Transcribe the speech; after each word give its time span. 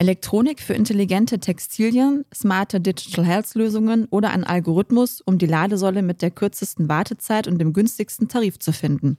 Elektronik 0.00 0.60
für 0.62 0.72
intelligente 0.72 1.38
Textilien, 1.40 2.24
smarte 2.34 2.80
Digital 2.80 3.22
Health 3.22 3.54
Lösungen 3.54 4.06
oder 4.06 4.30
ein 4.30 4.44
Algorithmus, 4.44 5.20
um 5.20 5.36
die 5.36 5.44
Ladesäule 5.44 6.00
mit 6.00 6.22
der 6.22 6.30
kürzesten 6.30 6.88
Wartezeit 6.88 7.46
und 7.46 7.58
dem 7.58 7.74
günstigsten 7.74 8.26
Tarif 8.26 8.58
zu 8.58 8.72
finden. 8.72 9.18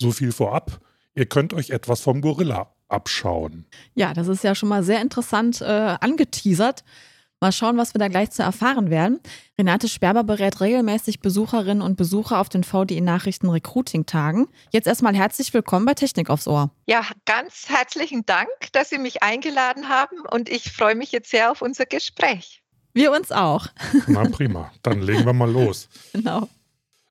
So 0.00 0.12
viel 0.12 0.32
vorab. 0.32 0.80
Ihr 1.14 1.26
könnt 1.26 1.52
euch 1.52 1.70
etwas 1.70 2.00
vom 2.00 2.20
Gorilla 2.20 2.72
abschauen. 2.88 3.66
Ja, 3.94 4.14
das 4.14 4.28
ist 4.28 4.44
ja 4.44 4.54
schon 4.54 4.68
mal 4.68 4.82
sehr 4.82 5.00
interessant 5.00 5.60
äh, 5.60 5.64
angeteasert. 5.64 6.84
Mal 7.40 7.52
schauen, 7.52 7.76
was 7.76 7.94
wir 7.94 8.00
da 8.00 8.08
gleich 8.08 8.30
zu 8.30 8.42
erfahren 8.42 8.90
werden. 8.90 9.20
Renate 9.56 9.88
Sperber 9.88 10.24
berät 10.24 10.60
regelmäßig 10.60 11.20
Besucherinnen 11.20 11.82
und 11.82 11.96
Besucher 11.96 12.40
auf 12.40 12.48
den 12.48 12.64
VDI 12.64 13.00
Nachrichten 13.00 13.48
Recruiting 13.48 14.06
Tagen. 14.06 14.48
Jetzt 14.72 14.88
erstmal 14.88 15.14
herzlich 15.14 15.54
willkommen 15.54 15.86
bei 15.86 15.94
Technik 15.94 16.30
aufs 16.30 16.48
Ohr. 16.48 16.70
Ja, 16.86 17.02
ganz 17.26 17.68
herzlichen 17.68 18.26
Dank, 18.26 18.48
dass 18.72 18.90
Sie 18.90 18.98
mich 18.98 19.22
eingeladen 19.22 19.88
haben 19.88 20.16
und 20.32 20.48
ich 20.48 20.72
freue 20.72 20.96
mich 20.96 21.12
jetzt 21.12 21.30
sehr 21.30 21.52
auf 21.52 21.62
unser 21.62 21.86
Gespräch. 21.86 22.62
Wir 22.92 23.12
uns 23.12 23.30
auch. 23.30 23.68
Na 24.08 24.28
prima, 24.28 24.72
dann 24.82 25.00
legen 25.02 25.24
wir 25.24 25.32
mal 25.32 25.50
los. 25.50 25.88
Genau. 26.12 26.48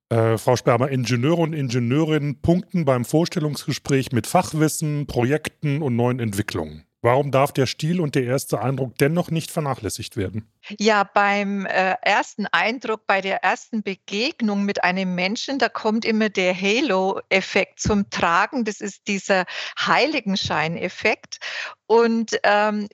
Äh, 0.09 0.37
Frau 0.37 0.55
Sperber, 0.55 0.89
Ingenieure 0.89 1.41
und 1.41 1.53
Ingenieurinnen 1.53 2.41
punkten 2.41 2.85
beim 2.85 3.03
Vorstellungsgespräch 3.03 4.11
mit 4.13 4.25
Fachwissen, 4.25 5.05
Projekten 5.05 5.81
und 5.81 5.95
neuen 5.95 6.19
Entwicklungen. 6.19 6.87
Warum 7.01 7.31
darf 7.31 7.51
der 7.51 7.67
Stil 7.67 8.01
und 8.01 8.15
der 8.15 8.23
erste 8.23 8.59
Eindruck 8.59 8.97
dennoch 8.97 9.29
nicht 9.29 9.51
vernachlässigt 9.51 10.17
werden? 10.17 10.51
Ja, 10.79 11.03
beim 11.03 11.65
äh, 11.65 11.95
ersten 12.01 12.47
Eindruck, 12.47 13.05
bei 13.05 13.21
der 13.21 13.43
ersten 13.43 13.83
Begegnung 13.83 14.63
mit 14.63 14.83
einem 14.83 15.13
Menschen, 15.13 15.59
da 15.59 15.69
kommt 15.69 16.05
immer 16.05 16.29
der 16.29 16.59
Halo-Effekt 16.59 17.79
zum 17.79 18.09
Tragen. 18.09 18.65
Das 18.65 18.81
ist 18.81 19.07
dieser 19.07 19.45
Heiligenschein-Effekt. 19.79 21.37
Und 21.85 22.39
ähm, 22.43 22.87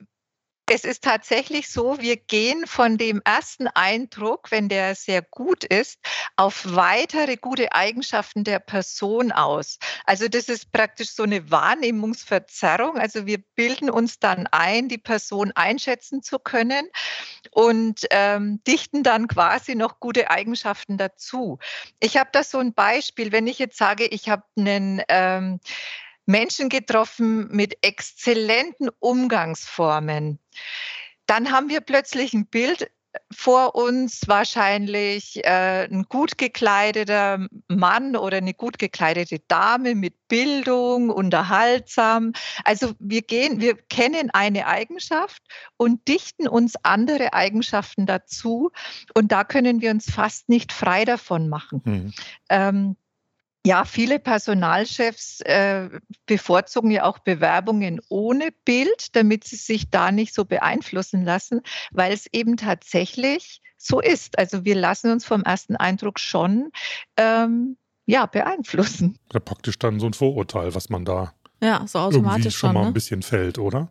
es 0.66 0.86
ist 0.86 1.04
tatsächlich 1.04 1.70
so, 1.70 2.00
wir 2.00 2.16
gehen 2.16 2.66
von 2.68 2.98
dem 2.98 3.22
ersten 3.26 3.68
Eindruck, 3.68 4.50
wenn 4.50 4.70
der 4.70 4.96
sehr 4.96 5.22
gut 5.22 5.64
ist, 5.64 6.00
auf 6.38 6.64
weitere 6.66 7.36
gute 7.36 7.74
Eigenschaften 7.74 8.44
der 8.44 8.60
Person 8.60 9.32
aus. 9.32 9.78
Also 10.06 10.30
das 10.30 10.48
ist 10.48 10.72
praktisch 10.72 11.12
so 11.12 11.24
eine 11.24 11.52
Wahrnehmungsverzerrung. 11.52 12.98
Also 12.98 13.26
wir 13.26 13.40
bilden 13.56 13.90
uns 13.90 14.20
dann 14.20 14.48
ein, 14.48 14.88
die 14.88 14.98
Person 14.98 15.52
einschätzen 15.52 16.24
zu 16.24 16.40
können 16.40 16.88
und 17.52 18.08
ähm, 18.12 18.62
dichten 18.66 19.04
dann 19.04 19.28
quasi 19.28 19.76
noch 19.76 20.00
gute 20.00 20.32
Eigenschaften 20.32 20.98
dazu. 20.98 21.60
Ich 22.00 22.18
habe 22.18 22.30
da 22.32 22.44
so 22.44 22.60
ein 22.60 22.74
Beispiel, 22.74 23.32
wenn 23.34 23.48
ich 23.48 23.60
jetzt 23.60 23.78
sage, 23.78 24.06
ich 24.06 24.30
habe 24.30 24.44
einen 24.58 25.02
ähm, 25.10 25.60
Menschen 26.26 26.70
getroffen 26.70 27.48
mit 27.50 27.78
exzellenten 27.82 28.90
Umgangsformen. 29.00 30.40
Dann 31.26 31.52
haben 31.52 31.70
wir 31.70 31.82
plötzlich 31.82 32.34
ein 32.34 32.48
Bild 32.48 32.90
vor 33.32 33.76
uns, 33.76 34.22
wahrscheinlich 34.28 35.44
äh, 35.46 35.86
ein 35.86 36.04
gut 36.04 36.38
gekleideter 36.38 37.48
Mann 37.68 38.16
oder 38.16 38.38
eine 38.38 38.54
gut 38.54 38.80
gekleidete 38.80 39.40
Dame 39.48 39.96
mit 39.96 40.28
Bildung, 40.28 41.10
unterhaltsam. 41.10 42.34
Also 42.64 42.94
wir 43.00 43.22
gehen, 43.22 43.62
wir 43.62 43.76
kennen 43.76 44.30
eine 44.32 44.68
Eigenschaft 44.68 45.44
und 45.78 46.08
dichten 46.08 46.48
uns 46.48 46.76
andere 46.84 47.34
Eigenschaften 47.34 48.06
dazu 48.06 48.72
und 49.14 49.32
da 49.32 49.44
können 49.44 49.82
wir 49.82 49.92
uns 49.92 50.10
fast 50.10 50.50
nicht 50.50 50.72
frei 50.72 51.06
davon 51.06 51.50
machen. 51.50 51.82
Mhm. 51.86 52.14
Ähm, 52.50 52.96
ja, 53.66 53.86
viele 53.86 54.20
Personalchefs 54.20 55.40
äh, 55.42 55.90
bevorzugen 56.26 56.92
ja 56.92 57.06
auch 57.06 57.20
Bewerbungen 57.20 58.02
ohne 58.10 58.50
Bild, 58.66 59.16
damit 59.16 59.46
sie 59.46 59.56
sich 59.56 59.90
da 59.90 60.12
nicht 60.12 60.34
so 60.34 60.44
beeinflussen 60.44 61.24
lassen, 61.24 61.62
weil 61.92 62.12
es 62.12 62.28
eben 62.34 62.58
tatsächlich 62.58 63.62
so 63.78 64.02
ist. 64.02 64.38
Also 64.38 64.66
wir 64.66 64.76
lassen 64.76 65.12
uns 65.12 65.26
vom 65.26 65.44
ersten 65.44 65.78
Eindruck 65.78 66.20
schon 66.20 66.72
ähm, 67.16 67.78
ja, 68.06 68.26
beeinflussen. 68.26 69.18
Ja, 69.32 69.40
praktisch 69.40 69.80
dann 69.80 70.00
so 70.00 70.08
ein 70.08 70.14
Vorurteil, 70.14 70.76
was 70.76 70.90
man 70.90 71.06
da 71.06 71.34
ja, 71.62 71.86
so 71.88 72.00
automatisch 72.00 72.58
schon, 72.58 72.70
schon 72.70 72.74
mal 72.74 72.82
ne? 72.82 72.88
ein 72.88 72.94
bisschen 72.94 73.22
fällt, 73.22 73.58
oder? 73.58 73.90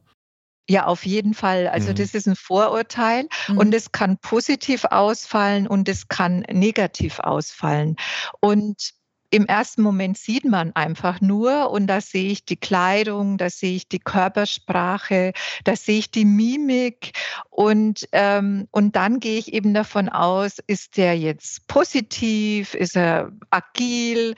Ja, 0.68 0.86
auf 0.86 1.06
jeden 1.06 1.34
Fall. 1.34 1.66
Also 1.66 1.90
mhm. 1.90 1.96
das 1.96 2.14
ist 2.14 2.26
ein 2.26 2.36
Vorurteil 2.36 3.26
mhm. 3.48 3.58
und 3.58 3.74
es 3.74 3.90
kann 3.92 4.18
positiv 4.18 4.84
ausfallen 4.84 5.66
und 5.66 5.88
es 5.88 6.08
kann 6.08 6.40
negativ 6.50 7.18
ausfallen. 7.18 7.96
Und 8.40 8.92
im 9.32 9.47
ersten 9.47 9.81
Moment 9.81 10.19
sieht 10.19 10.44
man 10.44 10.76
einfach 10.76 11.22
nur 11.22 11.70
und 11.70 11.87
da 11.87 12.03
sehe 12.03 12.31
ich 12.31 12.44
die 12.44 12.59
Kleidung, 12.59 13.38
da 13.38 13.48
sehe 13.48 13.76
ich 13.76 13.88
die 13.88 13.98
Körpersprache, 13.98 15.32
da 15.65 15.75
sehe 15.75 16.00
ich 16.00 16.10
die 16.10 16.26
Mimik 16.26 17.12
und, 17.48 18.06
ähm, 18.12 18.69
und 18.72 18.94
dann 18.94 19.20
gehe 19.20 19.38
ich 19.38 19.54
eben 19.54 19.72
davon 19.72 20.10
aus, 20.10 20.59
ist 20.66 20.98
der 20.98 21.19
jetzt 21.19 21.66
positiv, 21.66 22.75
ist 22.75 22.94
er 22.94 23.32
agil, 23.48 24.34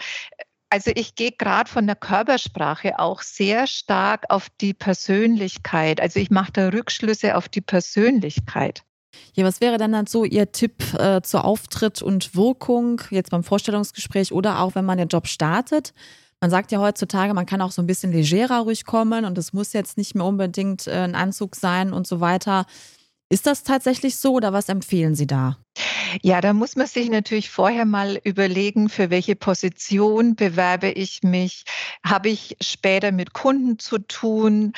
also 0.70 0.92
ich 0.94 1.16
gehe 1.16 1.32
gerade 1.32 1.68
von 1.68 1.86
der 1.86 1.96
Körpersprache 1.96 3.00
auch 3.00 3.22
sehr 3.22 3.66
stark 3.66 4.26
auf 4.28 4.48
die 4.60 4.74
Persönlichkeit. 4.74 6.00
Also 6.00 6.20
ich 6.20 6.30
mache 6.30 6.52
da 6.52 6.68
Rückschlüsse 6.68 7.36
auf 7.36 7.48
die 7.48 7.60
Persönlichkeit. 7.60 8.84
Ja, 9.34 9.44
was 9.44 9.60
wäre 9.60 9.78
dann, 9.78 9.92
dann 9.92 10.06
so 10.06 10.24
Ihr 10.24 10.52
Tipp 10.52 10.82
äh, 10.98 11.22
zur 11.22 11.44
Auftritt 11.44 12.02
und 12.02 12.34
Wirkung 12.34 13.00
jetzt 13.10 13.30
beim 13.30 13.42
Vorstellungsgespräch 13.42 14.32
oder 14.32 14.60
auch 14.60 14.74
wenn 14.74 14.84
man 14.84 14.98
den 14.98 15.08
Job 15.08 15.26
startet? 15.26 15.92
Man 16.40 16.50
sagt 16.50 16.72
ja 16.72 16.78
heutzutage, 16.78 17.32
man 17.32 17.46
kann 17.46 17.62
auch 17.62 17.72
so 17.72 17.80
ein 17.80 17.86
bisschen 17.86 18.12
legerer 18.12 18.60
ruhig 18.60 18.84
kommen 18.84 19.24
und 19.24 19.38
es 19.38 19.52
muss 19.52 19.72
jetzt 19.72 19.96
nicht 19.96 20.14
mehr 20.14 20.26
unbedingt 20.26 20.86
äh, 20.86 20.92
ein 20.92 21.14
Anzug 21.14 21.56
sein 21.56 21.92
und 21.92 22.06
so 22.06 22.20
weiter. 22.20 22.66
Ist 23.30 23.46
das 23.46 23.62
tatsächlich 23.62 24.16
so 24.16 24.34
oder 24.34 24.52
was 24.52 24.68
empfehlen 24.68 25.14
Sie 25.14 25.26
da? 25.26 25.56
Ja, 26.22 26.40
da 26.40 26.52
muss 26.52 26.76
man 26.76 26.86
sich 26.86 27.08
natürlich 27.08 27.50
vorher 27.50 27.84
mal 27.84 28.20
überlegen, 28.22 28.88
für 28.88 29.10
welche 29.10 29.34
Position 29.34 30.36
bewerbe 30.36 30.90
ich 30.90 31.22
mich? 31.22 31.64
Habe 32.04 32.28
ich 32.28 32.56
später 32.60 33.10
mit 33.10 33.32
Kunden 33.32 33.78
zu 33.78 33.98
tun? 33.98 34.72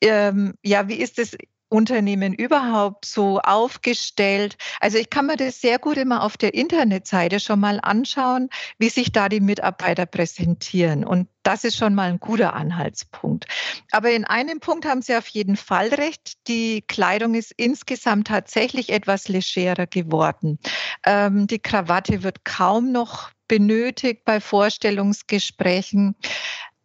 Ähm, 0.00 0.54
ja, 0.64 0.88
wie 0.88 0.94
ist 0.94 1.18
es 1.18 1.36
Unternehmen 1.74 2.32
überhaupt 2.32 3.04
so 3.04 3.40
aufgestellt? 3.40 4.56
Also 4.80 4.96
ich 4.96 5.10
kann 5.10 5.26
mir 5.26 5.36
das 5.36 5.60
sehr 5.60 5.78
gut 5.78 5.96
immer 5.96 6.22
auf 6.22 6.36
der 6.36 6.54
Internetseite 6.54 7.40
schon 7.40 7.60
mal 7.60 7.80
anschauen, 7.82 8.48
wie 8.78 8.88
sich 8.88 9.12
da 9.12 9.28
die 9.28 9.40
Mitarbeiter 9.40 10.06
präsentieren. 10.06 11.04
Und 11.04 11.28
das 11.42 11.64
ist 11.64 11.76
schon 11.76 11.94
mal 11.94 12.10
ein 12.10 12.20
guter 12.20 12.54
Anhaltspunkt. 12.54 13.46
Aber 13.90 14.10
in 14.10 14.24
einem 14.24 14.60
Punkt 14.60 14.86
haben 14.86 15.02
Sie 15.02 15.14
auf 15.14 15.28
jeden 15.28 15.56
Fall 15.56 15.88
recht. 15.88 16.34
Die 16.48 16.82
Kleidung 16.82 17.34
ist 17.34 17.52
insgesamt 17.56 18.28
tatsächlich 18.28 18.90
etwas 18.90 19.28
legerer 19.28 19.86
geworden. 19.86 20.58
Ähm, 21.04 21.46
die 21.46 21.58
Krawatte 21.58 22.22
wird 22.22 22.44
kaum 22.44 22.92
noch 22.92 23.30
benötigt 23.48 24.24
bei 24.24 24.40
Vorstellungsgesprächen. 24.40 26.16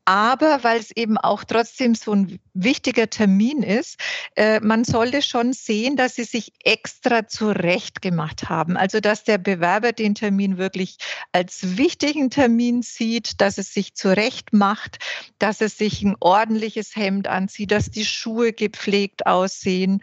Aber 0.09 0.63
weil 0.63 0.79
es 0.79 0.89
eben 0.89 1.19
auch 1.19 1.44
trotzdem 1.44 1.94
so 1.94 2.13
ein 2.13 2.39
wichtiger 2.56 3.11
Termin 3.11 3.61
ist, 3.61 4.00
äh, 4.35 4.59
man 4.59 4.83
sollte 4.83 5.21
schon 5.21 5.53
sehen, 5.53 5.97
dass 5.97 6.15
sie 6.15 6.23
sich 6.23 6.51
extra 6.63 7.27
zurecht 7.27 8.01
gemacht 8.01 8.50
haben. 8.50 8.75
Also 8.75 9.01
dass 9.01 9.23
der 9.23 9.38
Bewerber 9.38 9.91
den 9.91 10.15
Termin 10.15 10.57
wirklich 10.57 10.97
als 11.31 11.77
wichtigen 11.77 12.31
Termin 12.31 12.81
sieht, 12.81 13.39
dass 13.39 13.59
es 13.59 13.71
sich 13.71 13.94
zurecht 13.94 14.51
macht, 14.51 14.97
dass 15.38 15.61
es 15.61 15.77
sich 15.77 16.01
ein 16.01 16.15
ordentliches 16.19 16.95
Hemd 16.95 17.27
anzieht, 17.27 17.69
dass 17.69 17.91
die 17.91 18.05
Schuhe 18.05 18.51
gepflegt 18.51 19.27
aussehen. 19.27 20.01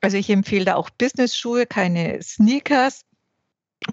Also 0.00 0.16
ich 0.16 0.30
empfehle 0.30 0.64
da 0.64 0.76
auch 0.76 0.88
Business-Schuhe, 0.88 1.66
keine 1.66 2.22
Sneakers. 2.22 3.04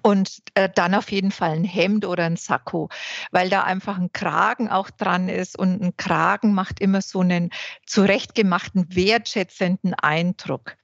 Und 0.03 0.41
äh, 0.53 0.69
dann 0.73 0.93
auf 0.93 1.11
jeden 1.11 1.31
Fall 1.31 1.51
ein 1.51 1.63
Hemd 1.63 2.05
oder 2.05 2.25
ein 2.25 2.37
Sakko, 2.37 2.89
weil 3.31 3.49
da 3.49 3.63
einfach 3.63 3.97
ein 3.97 4.11
Kragen 4.11 4.69
auch 4.69 4.89
dran 4.89 5.29
ist 5.29 5.57
und 5.57 5.81
ein 5.81 5.97
Kragen 5.97 6.53
macht 6.53 6.79
immer 6.79 7.01
so 7.01 7.21
einen 7.21 7.49
zurechtgemachten, 7.85 8.95
wertschätzenden 8.95 9.93
Eindruck. 9.95 10.77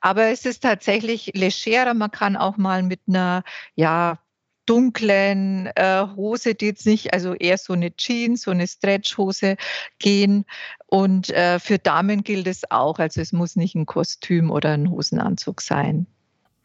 Aber 0.00 0.26
es 0.26 0.44
ist 0.44 0.62
tatsächlich 0.62 1.32
legerer, 1.34 1.94
man 1.94 2.10
kann 2.10 2.36
auch 2.36 2.56
mal 2.56 2.82
mit 2.82 3.00
einer, 3.08 3.42
ja, 3.74 4.18
dunklen 4.66 5.68
äh, 5.76 6.06
Hose, 6.16 6.54
die 6.54 6.66
jetzt 6.66 6.86
nicht, 6.86 7.14
also 7.14 7.34
eher 7.34 7.56
so 7.56 7.72
eine 7.72 7.94
Jeans, 7.96 8.42
so 8.42 8.50
eine 8.50 8.66
Stretchhose 8.66 9.56
gehen. 9.98 10.44
Und 10.86 11.30
äh, 11.30 11.58
für 11.58 11.78
Damen 11.78 12.24
gilt 12.24 12.46
es 12.46 12.70
auch, 12.70 12.98
also 12.98 13.20
es 13.20 13.32
muss 13.32 13.56
nicht 13.56 13.74
ein 13.74 13.86
Kostüm 13.86 14.50
oder 14.50 14.72
ein 14.72 14.90
Hosenanzug 14.90 15.60
sein. 15.60 16.06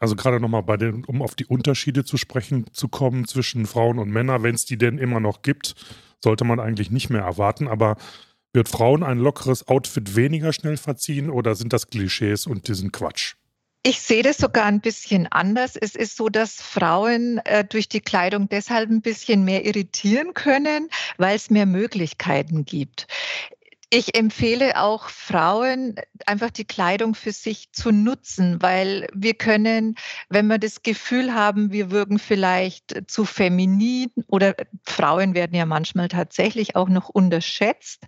Also 0.02 0.16
gerade 0.16 0.40
nochmal 0.40 0.64
bei 0.64 0.76
den, 0.76 1.04
um 1.04 1.22
auf 1.22 1.36
die 1.36 1.46
Unterschiede 1.46 2.04
zu 2.04 2.16
sprechen 2.16 2.66
zu 2.72 2.88
kommen 2.88 3.24
zwischen 3.24 3.66
Frauen 3.66 4.00
und 4.00 4.10
Männern, 4.10 4.42
wenn 4.42 4.56
es 4.56 4.64
die 4.64 4.76
denn 4.76 4.98
immer 4.98 5.20
noch 5.20 5.42
gibt, 5.42 5.76
sollte 6.18 6.42
man 6.42 6.58
eigentlich 6.58 6.90
nicht 6.90 7.08
mehr 7.08 7.20
erwarten. 7.20 7.68
Aber 7.68 7.94
wird 8.52 8.68
Frauen 8.68 9.04
ein 9.04 9.18
lockeres 9.18 9.68
Outfit 9.68 10.16
weniger 10.16 10.52
schnell 10.52 10.76
verziehen 10.76 11.30
oder 11.30 11.54
sind 11.54 11.72
das 11.72 11.86
Klischees 11.86 12.48
und 12.48 12.66
die 12.66 12.74
sind 12.74 12.92
Quatsch? 12.92 13.34
Ich 13.84 14.00
sehe 14.00 14.24
das 14.24 14.38
sogar 14.38 14.64
ein 14.64 14.80
bisschen 14.80 15.28
anders. 15.30 15.76
Es 15.76 15.94
ist 15.94 16.16
so, 16.16 16.28
dass 16.28 16.54
Frauen 16.60 17.38
äh, 17.44 17.64
durch 17.64 17.88
die 17.88 18.00
Kleidung 18.00 18.48
deshalb 18.48 18.90
ein 18.90 19.02
bisschen 19.02 19.44
mehr 19.44 19.64
irritieren 19.64 20.34
können, 20.34 20.88
weil 21.16 21.36
es 21.36 21.48
mehr 21.48 21.66
Möglichkeiten 21.66 22.64
gibt. 22.64 23.06
Ich 23.94 24.16
empfehle 24.16 24.80
auch 24.80 25.10
Frauen, 25.10 25.96
einfach 26.24 26.50
die 26.50 26.64
Kleidung 26.64 27.14
für 27.14 27.30
sich 27.30 27.72
zu 27.72 27.90
nutzen, 27.90 28.62
weil 28.62 29.06
wir 29.12 29.34
können, 29.34 29.96
wenn 30.30 30.46
wir 30.46 30.56
das 30.56 30.82
Gefühl 30.82 31.34
haben, 31.34 31.72
wir 31.72 31.90
wirken 31.90 32.18
vielleicht 32.18 33.02
zu 33.06 33.26
feminin 33.26 34.10
oder 34.28 34.54
Frauen 34.86 35.34
werden 35.34 35.54
ja 35.54 35.66
manchmal 35.66 36.08
tatsächlich 36.08 36.74
auch 36.74 36.88
noch 36.88 37.10
unterschätzt, 37.10 38.04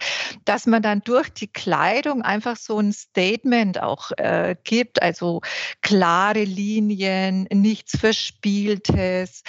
dass 0.47 0.65
man 0.65 0.81
dann 0.81 1.03
durch 1.03 1.29
die 1.29 1.53
Kleidung 1.53 2.23
einfach 2.23 2.57
so 2.57 2.79
ein 2.79 2.95
Statement 2.95 3.83
auch 3.83 4.11
äh, 4.17 4.57
gibt, 4.65 5.03
also 5.03 5.43
klare 5.83 6.45
Linien, 6.45 7.47
nichts 7.53 7.99
Verspieltes, 7.99 9.43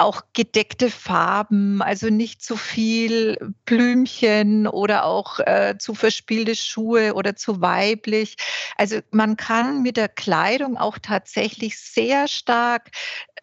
auch 0.00 0.22
gedeckte 0.32 0.90
Farben, 0.90 1.82
also 1.82 2.08
nicht 2.08 2.42
zu 2.42 2.56
viel 2.56 3.36
Blümchen 3.66 4.66
oder 4.66 5.04
auch 5.04 5.40
äh, 5.40 5.76
zu 5.78 5.94
verspielte 5.94 6.56
Schuhe 6.56 7.14
oder 7.14 7.36
zu 7.36 7.60
weiblich. 7.60 8.36
Also 8.76 9.00
man 9.10 9.36
kann 9.36 9.82
mit 9.82 9.98
der 9.98 10.08
Kleidung 10.08 10.78
auch 10.78 10.98
tatsächlich 10.98 11.78
sehr 11.78 12.28
stark 12.28 12.90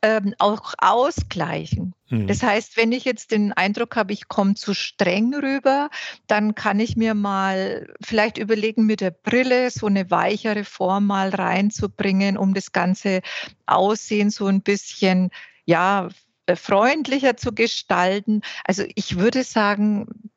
ähm, 0.02 0.34
auch 0.40 0.74
ausgleichen. 0.80 1.94
Hm. 2.08 2.28
Das 2.28 2.42
heißt, 2.42 2.76
wenn 2.76 2.92
ich 2.92 3.06
jetzt 3.06 3.32
den 3.32 3.54
Eindruck 3.54 3.96
habe, 3.96 4.14
ich 4.14 4.28
komme 4.28 4.56
zu 4.56 4.74
streng 4.74 5.36
rüber, 5.36 5.90
dann 6.26 6.56
kann 6.56 6.80
ich 6.80 6.96
mir 6.96 7.14
mal 7.14 7.88
vielleicht 8.02 8.38
überlegen, 8.38 8.86
mit 8.86 9.02
der 9.02 9.12
Brille 9.12 9.70
so 9.70 9.86
eine 9.86 10.10
weichere 10.10 10.64
Form 10.64 11.06
mal 11.08 11.30
reinzubringen, 11.30 12.38
um 12.38 12.54
das 12.54 12.72
ganze 12.72 13.22
Aussehen 13.66 14.30
so 14.30 14.48
ein 14.48 14.62
bisschen 14.62 15.30
ja, 15.66 16.08
freundlicher 16.56 17.38
zu 17.38 17.54
gestalten. 17.54 18.42
Also 18.64 18.84
ich 18.96 19.18
würde 19.18 19.44
sagen, 19.44 20.30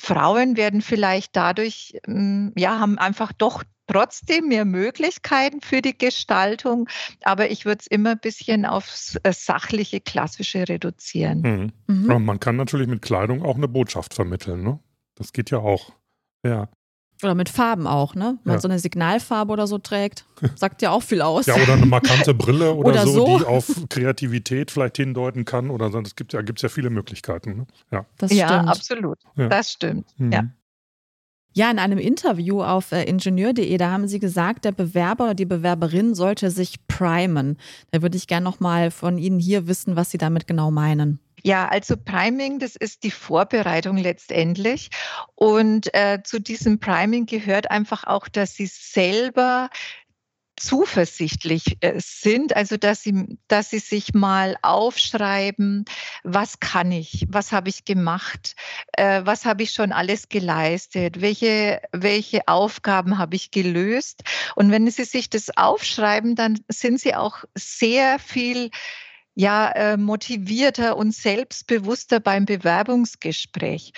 Frauen 0.00 0.56
werden 0.56 0.80
vielleicht 0.80 1.36
dadurch, 1.36 1.98
ähm, 2.06 2.52
ja, 2.56 2.78
haben 2.78 2.98
einfach 2.98 3.32
doch 3.32 3.64
trotzdem 3.86 4.48
mehr 4.48 4.64
Möglichkeiten 4.64 5.60
für 5.60 5.82
die 5.82 5.96
Gestaltung, 5.96 6.88
aber 7.22 7.50
ich 7.50 7.64
würde 7.64 7.80
es 7.80 7.86
immer 7.86 8.12
ein 8.12 8.20
bisschen 8.20 8.64
aufs 8.64 9.16
äh, 9.24 9.32
sachliche, 9.32 10.00
klassische 10.00 10.68
reduzieren. 10.68 11.72
Mhm. 11.86 12.06
Mhm. 12.06 12.24
Man 12.24 12.40
kann 12.40 12.56
natürlich 12.56 12.86
mit 12.86 13.02
Kleidung 13.02 13.42
auch 13.44 13.56
eine 13.56 13.68
Botschaft 13.68 14.14
vermitteln, 14.14 14.62
ne? 14.62 14.78
Das 15.16 15.32
geht 15.32 15.50
ja 15.50 15.58
auch. 15.58 15.92
Ja. 16.46 16.68
Oder 17.22 17.34
mit 17.34 17.48
Farben 17.48 17.86
auch, 17.86 18.14
ne? 18.14 18.38
Wenn 18.44 18.52
man 18.52 18.54
ja. 18.54 18.60
so 18.60 18.68
eine 18.68 18.78
Signalfarbe 18.78 19.52
oder 19.52 19.66
so 19.66 19.78
trägt, 19.78 20.24
sagt 20.54 20.82
ja 20.82 20.90
auch 20.90 21.02
viel 21.02 21.22
aus. 21.22 21.46
Ja, 21.46 21.56
oder 21.56 21.74
eine 21.74 21.86
markante 21.86 22.34
Brille 22.34 22.74
oder, 22.74 22.88
oder 22.88 23.06
so, 23.06 23.26
so, 23.26 23.38
die 23.38 23.44
auf 23.44 23.70
Kreativität 23.88 24.70
vielleicht 24.70 24.96
hindeuten 24.96 25.44
kann. 25.44 25.70
Oder 25.70 25.92
es 26.02 26.16
gibt 26.16 26.32
ja, 26.32 26.42
gibt's 26.42 26.62
ja 26.62 26.68
viele 26.68 26.90
Möglichkeiten. 26.90 27.56
Ne? 27.56 27.66
Ja. 27.90 28.06
Das 28.18 28.32
ja, 28.32 28.48
stimmt. 28.48 28.68
absolut. 28.68 29.18
Ja. 29.36 29.48
Das 29.48 29.72
stimmt. 29.72 30.06
Mhm. 30.18 30.32
Ja. 30.32 30.44
Ja, 31.52 31.68
in 31.70 31.80
einem 31.80 31.98
Interview 31.98 32.62
auf 32.62 32.92
äh, 32.92 33.02
ingenieur.de, 33.02 33.76
da 33.76 33.90
haben 33.90 34.06
Sie 34.06 34.20
gesagt, 34.20 34.64
der 34.64 34.70
Bewerber 34.70 35.24
oder 35.24 35.34
die 35.34 35.46
Bewerberin 35.46 36.14
sollte 36.14 36.48
sich 36.50 36.86
primen. 36.86 37.56
Da 37.90 38.02
würde 38.02 38.16
ich 38.16 38.28
gerne 38.28 38.44
nochmal 38.44 38.92
von 38.92 39.18
Ihnen 39.18 39.40
hier 39.40 39.66
wissen, 39.66 39.96
was 39.96 40.10
Sie 40.12 40.18
damit 40.18 40.46
genau 40.46 40.70
meinen. 40.70 41.18
Ja, 41.42 41.68
also 41.68 41.96
Priming, 41.96 42.58
das 42.58 42.76
ist 42.76 43.02
die 43.02 43.10
Vorbereitung 43.10 43.96
letztendlich. 43.96 44.90
Und 45.34 45.92
äh, 45.94 46.22
zu 46.22 46.40
diesem 46.40 46.80
Priming 46.80 47.26
gehört 47.26 47.70
einfach 47.70 48.04
auch, 48.04 48.28
dass 48.28 48.54
Sie 48.54 48.66
selber 48.66 49.70
zuversichtlich 50.60 51.78
äh, 51.80 51.94
sind, 51.98 52.54
also 52.54 52.76
dass 52.76 53.02
sie, 53.02 53.38
dass 53.48 53.70
sie 53.70 53.78
sich 53.78 54.14
mal 54.14 54.56
aufschreiben, 54.62 55.86
was 56.22 56.60
kann 56.60 56.92
ich, 56.92 57.24
was 57.28 57.50
habe 57.50 57.70
ich 57.70 57.84
gemacht, 57.84 58.54
äh, 58.92 59.22
was 59.24 59.46
habe 59.46 59.62
ich 59.62 59.72
schon 59.72 59.90
alles 59.90 60.28
geleistet, 60.28 61.20
welche, 61.20 61.80
welche 61.92 62.46
Aufgaben 62.46 63.18
habe 63.18 63.36
ich 63.36 63.50
gelöst. 63.50 64.22
Und 64.54 64.70
wenn 64.70 64.88
sie 64.90 65.04
sich 65.04 65.30
das 65.30 65.56
aufschreiben, 65.56 66.36
dann 66.36 66.60
sind 66.68 67.00
sie 67.00 67.14
auch 67.14 67.44
sehr 67.54 68.18
viel 68.18 68.70
ja, 69.34 69.70
äh, 69.70 69.96
motivierter 69.96 70.96
und 70.96 71.14
selbstbewusster 71.14 72.20
beim 72.20 72.44
Bewerbungsgespräch. 72.44 73.92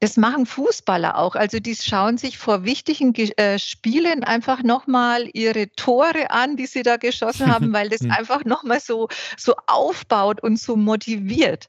Das 0.00 0.16
machen 0.18 0.44
Fußballer 0.44 1.16
auch. 1.16 1.34
Also 1.34 1.60
die 1.60 1.74
schauen 1.74 2.18
sich 2.18 2.36
vor 2.36 2.64
wichtigen 2.64 3.14
äh, 3.14 3.58
Spielen 3.58 4.22
einfach 4.22 4.62
nochmal 4.62 5.30
ihre 5.32 5.70
Tore 5.76 6.30
an, 6.30 6.56
die 6.56 6.66
sie 6.66 6.82
da 6.82 6.98
geschossen 6.98 7.52
haben, 7.52 7.72
weil 7.72 7.88
das 7.88 8.00
hm. 8.02 8.10
einfach 8.10 8.44
nochmal 8.44 8.80
so, 8.80 9.08
so 9.38 9.54
aufbaut 9.66 10.42
und 10.42 10.58
so 10.58 10.76
motiviert. 10.76 11.68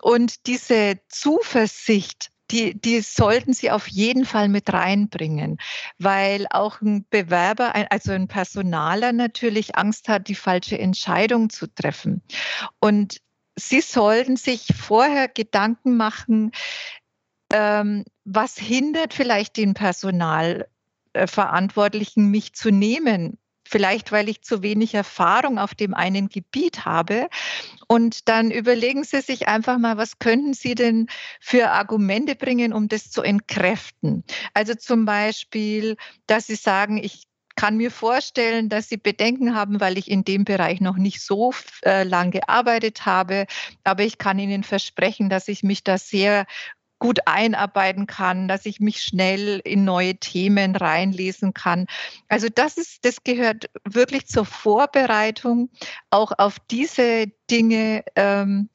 Und 0.00 0.46
diese 0.46 0.98
Zuversicht, 1.08 2.30
die, 2.50 2.80
die 2.80 3.00
sollten 3.00 3.52
Sie 3.52 3.70
auf 3.70 3.88
jeden 3.88 4.24
Fall 4.24 4.48
mit 4.48 4.72
reinbringen, 4.72 5.58
weil 5.98 6.46
auch 6.50 6.80
ein 6.80 7.06
Bewerber, 7.08 7.74
also 7.90 8.12
ein 8.12 8.28
Personaler 8.28 9.12
natürlich 9.12 9.76
Angst 9.76 10.08
hat, 10.08 10.28
die 10.28 10.34
falsche 10.34 10.78
Entscheidung 10.78 11.50
zu 11.50 11.66
treffen. 11.66 12.22
Und 12.80 13.20
Sie 13.56 13.80
sollten 13.80 14.36
sich 14.36 14.68
vorher 14.76 15.28
Gedanken 15.28 15.96
machen, 15.96 16.50
ähm, 17.52 18.04
was 18.24 18.58
hindert 18.58 19.14
vielleicht 19.14 19.56
den 19.56 19.74
Personalverantwortlichen, 19.74 22.30
mich 22.30 22.54
zu 22.54 22.70
nehmen? 22.70 23.38
Vielleicht, 23.66 24.12
weil 24.12 24.28
ich 24.28 24.42
zu 24.42 24.62
wenig 24.62 24.94
Erfahrung 24.94 25.58
auf 25.58 25.74
dem 25.74 25.94
einen 25.94 26.28
Gebiet 26.28 26.84
habe. 26.84 27.28
Und 27.88 28.28
dann 28.28 28.50
überlegen 28.50 29.04
Sie 29.04 29.20
sich 29.20 29.48
einfach 29.48 29.78
mal, 29.78 29.96
was 29.96 30.18
könnten 30.18 30.54
Sie 30.54 30.74
denn 30.74 31.08
für 31.40 31.70
Argumente 31.70 32.34
bringen, 32.34 32.72
um 32.72 32.88
das 32.88 33.10
zu 33.10 33.22
entkräften? 33.22 34.24
Also 34.52 34.74
zum 34.74 35.04
Beispiel, 35.04 35.96
dass 36.26 36.46
Sie 36.46 36.56
sagen, 36.56 36.98
ich 36.98 37.24
kann 37.56 37.76
mir 37.76 37.90
vorstellen, 37.90 38.68
dass 38.68 38.88
Sie 38.88 38.96
Bedenken 38.96 39.54
haben, 39.54 39.80
weil 39.80 39.96
ich 39.96 40.10
in 40.10 40.24
dem 40.24 40.44
Bereich 40.44 40.80
noch 40.80 40.96
nicht 40.96 41.20
so 41.20 41.54
äh, 41.84 42.02
lang 42.02 42.30
gearbeitet 42.30 43.06
habe. 43.06 43.46
Aber 43.84 44.02
ich 44.02 44.18
kann 44.18 44.38
Ihnen 44.38 44.64
versprechen, 44.64 45.28
dass 45.28 45.48
ich 45.48 45.62
mich 45.62 45.84
da 45.84 45.98
sehr 45.98 46.46
gut 47.04 47.18
einarbeiten 47.26 48.06
kann, 48.06 48.48
dass 48.48 48.64
ich 48.64 48.80
mich 48.80 49.02
schnell 49.02 49.60
in 49.62 49.84
neue 49.84 50.14
Themen 50.14 50.74
reinlesen 50.74 51.52
kann. 51.52 51.84
Also 52.30 52.48
das 52.48 52.78
ist, 52.78 53.04
das 53.04 53.22
gehört 53.24 53.68
wirklich 53.86 54.26
zur 54.26 54.46
Vorbereitung, 54.46 55.68
auch 56.08 56.32
auf 56.38 56.56
diese 56.70 57.26
Dinge 57.50 58.04
ähm, 58.16 58.70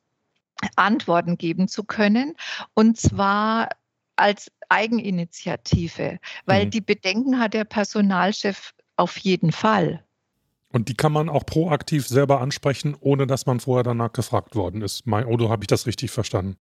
Antworten 0.75 1.39
geben 1.39 1.67
zu 1.67 1.83
können. 1.83 2.35
Und 2.75 2.99
zwar 2.99 3.69
als 4.15 4.51
Eigeninitiative, 4.69 6.19
weil 6.45 6.67
mhm. 6.67 6.69
die 6.69 6.81
Bedenken 6.81 7.39
hat 7.39 7.55
der 7.55 7.63
Personalchef 7.63 8.75
auf 8.95 9.17
jeden 9.17 9.51
Fall. 9.51 10.03
Und 10.71 10.87
die 10.87 10.93
kann 10.93 11.13
man 11.13 11.29
auch 11.29 11.47
proaktiv 11.47 12.07
selber 12.07 12.41
ansprechen, 12.41 12.95
ohne 12.99 13.25
dass 13.25 13.47
man 13.47 13.59
vorher 13.59 13.81
danach 13.81 14.13
gefragt 14.13 14.55
worden 14.55 14.83
ist. 14.83 15.07
Mein 15.07 15.25
Odo, 15.25 15.49
habe 15.49 15.63
ich 15.63 15.67
das 15.67 15.87
richtig 15.87 16.11
verstanden? 16.11 16.57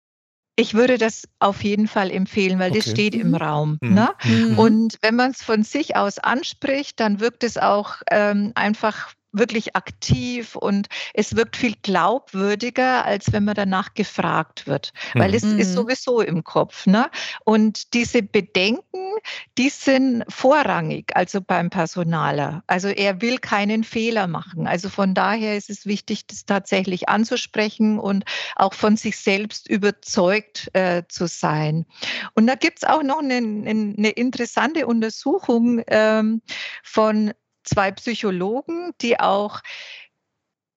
Ich 0.56 0.74
würde 0.74 0.98
das 0.98 1.28
auf 1.40 1.64
jeden 1.64 1.88
Fall 1.88 2.10
empfehlen, 2.10 2.58
weil 2.58 2.70
okay. 2.70 2.80
das 2.80 2.90
steht 2.90 3.14
im 3.14 3.28
mhm. 3.28 3.34
Raum. 3.34 3.78
Mhm. 3.80 3.94
Ne? 3.94 4.10
Mhm. 4.22 4.58
Und 4.58 4.98
wenn 5.02 5.16
man 5.16 5.32
es 5.32 5.42
von 5.42 5.62
sich 5.64 5.96
aus 5.96 6.18
anspricht, 6.18 7.00
dann 7.00 7.18
wirkt 7.20 7.42
es 7.42 7.58
auch 7.58 7.96
ähm, 8.10 8.52
einfach 8.54 9.14
wirklich 9.34 9.76
aktiv 9.76 10.56
und 10.56 10.88
es 11.12 11.36
wirkt 11.36 11.56
viel 11.56 11.74
glaubwürdiger, 11.82 13.04
als 13.04 13.32
wenn 13.32 13.44
man 13.44 13.54
danach 13.54 13.94
gefragt 13.94 14.66
wird, 14.66 14.92
weil 15.14 15.30
mhm. 15.30 15.34
es 15.34 15.42
ist 15.42 15.70
mhm. 15.70 15.74
sowieso 15.74 16.20
im 16.20 16.44
Kopf. 16.44 16.86
Ne? 16.86 17.10
Und 17.44 17.94
diese 17.94 18.22
Bedenken, 18.22 19.16
die 19.58 19.68
sind 19.68 20.24
vorrangig, 20.28 21.14
also 21.14 21.40
beim 21.40 21.70
Personaler. 21.70 22.62
Also 22.66 22.88
er 22.88 23.20
will 23.20 23.38
keinen 23.38 23.84
Fehler 23.84 24.26
machen. 24.26 24.66
Also 24.66 24.88
von 24.88 25.14
daher 25.14 25.56
ist 25.56 25.70
es 25.70 25.86
wichtig, 25.86 26.26
das 26.26 26.46
tatsächlich 26.46 27.08
anzusprechen 27.08 27.98
und 27.98 28.24
auch 28.56 28.74
von 28.74 28.96
sich 28.96 29.16
selbst 29.16 29.68
überzeugt 29.68 30.70
äh, 30.74 31.02
zu 31.08 31.26
sein. 31.26 31.86
Und 32.34 32.46
da 32.46 32.54
gibt 32.54 32.78
es 32.78 32.88
auch 32.88 33.02
noch 33.02 33.18
eine, 33.18 33.36
eine, 33.36 34.10
interessante 34.10 34.86
Untersuchung 34.86 35.82
ähm, 35.88 36.42
von 36.82 37.32
zwei 37.64 37.90
Psychologen, 37.92 38.92
die 39.00 39.18
auch 39.18 39.60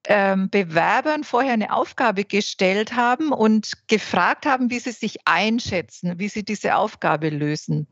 ähm, 0.08 0.50
Bewerbern 0.50 1.24
vorher 1.24 1.54
eine 1.54 1.74
Aufgabe 1.74 2.24
gestellt 2.24 2.96
haben 2.96 3.32
und 3.32 3.88
gefragt 3.88 4.46
haben, 4.46 4.70
wie 4.70 4.80
sie 4.80 4.92
sich 4.92 5.20
einschätzen, 5.26 6.18
wie 6.18 6.30
sie 6.30 6.44
diese 6.44 6.76
Aufgabe 6.76 7.30
lösen. 7.30 7.88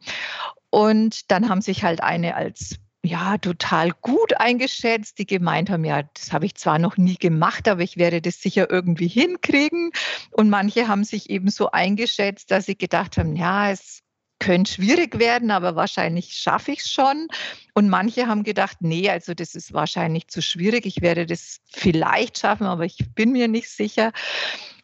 Und 0.69 1.31
dann 1.31 1.49
haben 1.49 1.61
sich 1.61 1.83
halt 1.83 2.01
eine 2.01 2.35
als 2.35 2.75
ja, 3.05 3.37
total 3.37 3.91
gut 4.01 4.39
eingeschätzt, 4.39 5.19
die 5.19 5.27
gemeint 5.27 5.69
haben, 5.69 5.85
ja, 5.85 6.03
das 6.15 6.33
habe 6.33 6.45
ich 6.47 6.55
zwar 6.55 6.79
noch 6.79 6.97
nie 6.97 7.17
gemacht, 7.17 7.67
aber 7.67 7.81
ich 7.81 7.97
werde 7.97 8.21
das 8.21 8.41
sicher 8.41 8.69
irgendwie 8.69 9.07
hinkriegen. 9.07 9.91
Und 10.31 10.49
manche 10.49 10.87
haben 10.87 11.03
sich 11.03 11.29
eben 11.29 11.49
so 11.49 11.71
eingeschätzt, 11.71 12.49
dass 12.51 12.65
sie 12.65 12.77
gedacht 12.77 13.17
haben, 13.17 13.35
ja, 13.35 13.69
es 13.71 14.01
könnte 14.39 14.73
schwierig 14.73 15.19
werden, 15.19 15.51
aber 15.51 15.75
wahrscheinlich 15.75 16.33
schaffe 16.33 16.71
ich 16.71 16.79
es 16.79 16.91
schon. 16.91 17.27
Und 17.73 17.89
manche 17.89 18.27
haben 18.27 18.43
gedacht, 18.43 18.77
nee, 18.81 19.09
also 19.09 19.33
das 19.33 19.55
ist 19.55 19.73
wahrscheinlich 19.73 20.27
zu 20.27 20.41
schwierig. 20.41 20.85
Ich 20.85 21.01
werde 21.01 21.25
das 21.25 21.61
vielleicht 21.71 22.39
schaffen, 22.39 22.67
aber 22.67 22.85
ich 22.85 22.97
bin 23.15 23.31
mir 23.31 23.47
nicht 23.47 23.69
sicher. 23.69 24.11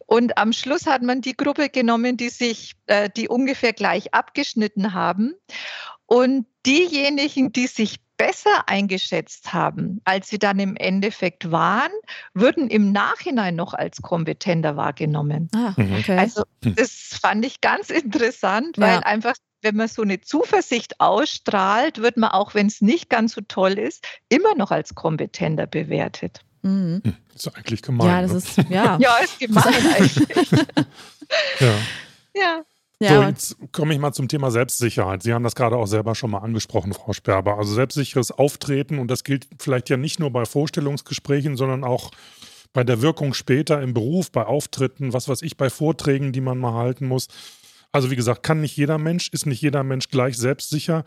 Und 0.05 0.38
am 0.38 0.51
Schluss 0.51 0.88
hat 0.88 1.03
man 1.03 1.22
die 1.22 1.38
Gruppe 1.38 1.70
genommen, 1.70 2.17
die 2.17 2.29
sich, 2.29 2.74
äh, 2.88 3.10
die 3.10 3.29
ungefähr 3.29 3.72
gleich 3.72 4.13
abgeschnitten 4.13 4.93
haben. 4.93 5.34
Und 6.05 6.46
diejenigen, 6.65 7.53
die 7.53 7.67
sich 7.67 7.96
besser 8.21 8.67
eingeschätzt 8.67 9.51
haben, 9.51 9.99
als 10.05 10.29
sie 10.29 10.37
dann 10.37 10.59
im 10.59 10.75
Endeffekt 10.75 11.49
waren, 11.49 11.91
würden 12.35 12.69
im 12.69 12.91
Nachhinein 12.91 13.55
noch 13.55 13.73
als 13.73 14.03
kompetenter 14.03 14.77
wahrgenommen. 14.77 15.49
Ah, 15.55 15.73
mhm. 15.75 15.95
okay. 15.97 16.17
Also 16.19 16.43
das 16.61 16.91
fand 17.19 17.43
ich 17.43 17.61
ganz 17.61 17.89
interessant, 17.89 18.77
weil 18.77 18.95
ja. 18.95 18.99
einfach 18.99 19.33
wenn 19.63 19.75
man 19.75 19.87
so 19.87 20.01
eine 20.01 20.21
Zuversicht 20.21 20.99
ausstrahlt, 20.99 22.01
wird 22.01 22.17
man 22.17 22.31
auch, 22.31 22.55
wenn 22.55 22.67
es 22.67 22.81
nicht 22.81 23.09
ganz 23.09 23.33
so 23.33 23.41
toll 23.47 23.73
ist, 23.73 24.03
immer 24.29 24.55
noch 24.55 24.71
als 24.71 24.95
kompetenter 24.95 25.67
bewertet. 25.67 26.41
Mhm. 26.63 27.01
Hm, 27.03 27.15
ist 27.35 27.55
eigentlich 27.55 27.81
gemein. 27.81 28.07
Ja, 28.07 28.21
das 28.21 28.31
ne? 28.31 28.37
ist, 28.37 28.69
ja. 28.69 28.97
ja, 29.01 29.17
ist 29.17 29.39
gemein 29.39 29.63
eigentlich. 29.65 30.51
ja. 31.59 31.73
Ja. 32.33 32.61
Ja. 33.01 33.15
So, 33.15 33.22
jetzt 33.24 33.58
komme 33.72 33.93
ich 33.93 34.00
mal 34.00 34.13
zum 34.13 34.27
Thema 34.27 34.51
Selbstsicherheit. 34.51 35.24
Sie 35.24 35.34
haben 35.34 35.43
das 35.43 35.55
gerade 35.55 35.75
auch 35.75 35.88
selber 35.88 36.13
schon 36.13 36.29
mal 36.29 36.39
angesprochen, 36.39 36.93
Frau 36.93 37.13
Sperber. 37.13 37.58
Also 37.58 37.74
selbstsicheres 37.74 38.29
Auftreten 38.31 39.00
und 39.00 39.10
das 39.10 39.24
gilt 39.24 39.48
vielleicht 39.58 39.89
ja 39.89 39.98
nicht 39.98 40.20
nur 40.20 40.29
bei 40.29 40.46
Vorstellungsgesprächen, 40.46 41.58
sondern 41.58 41.84
auch 41.84 42.12
bei 42.74 42.84
der 42.84 43.01
Wirkung 43.01 43.34
später 43.34 43.81
im 43.81 43.96
Beruf, 43.96 44.31
bei 44.31 44.46
Auftritten, 44.46 45.13
was 45.13 45.27
weiß 45.27 45.41
ich, 45.41 45.58
bei 45.58 45.72
Vorträgen, 45.72 46.31
die 46.31 46.41
man 46.41 46.60
mal 46.60 46.74
halten 46.74 47.08
muss. 47.08 47.27
Also 47.91 48.12
wie 48.12 48.15
gesagt, 48.15 48.43
kann 48.43 48.62
nicht 48.62 48.77
jeder 48.77 49.00
Mensch, 49.00 49.29
ist 49.29 49.48
nicht 49.48 49.62
jeder 49.62 49.84
Mensch 49.84 50.10
gleich 50.10 50.38
selbstsicher. 50.38 51.03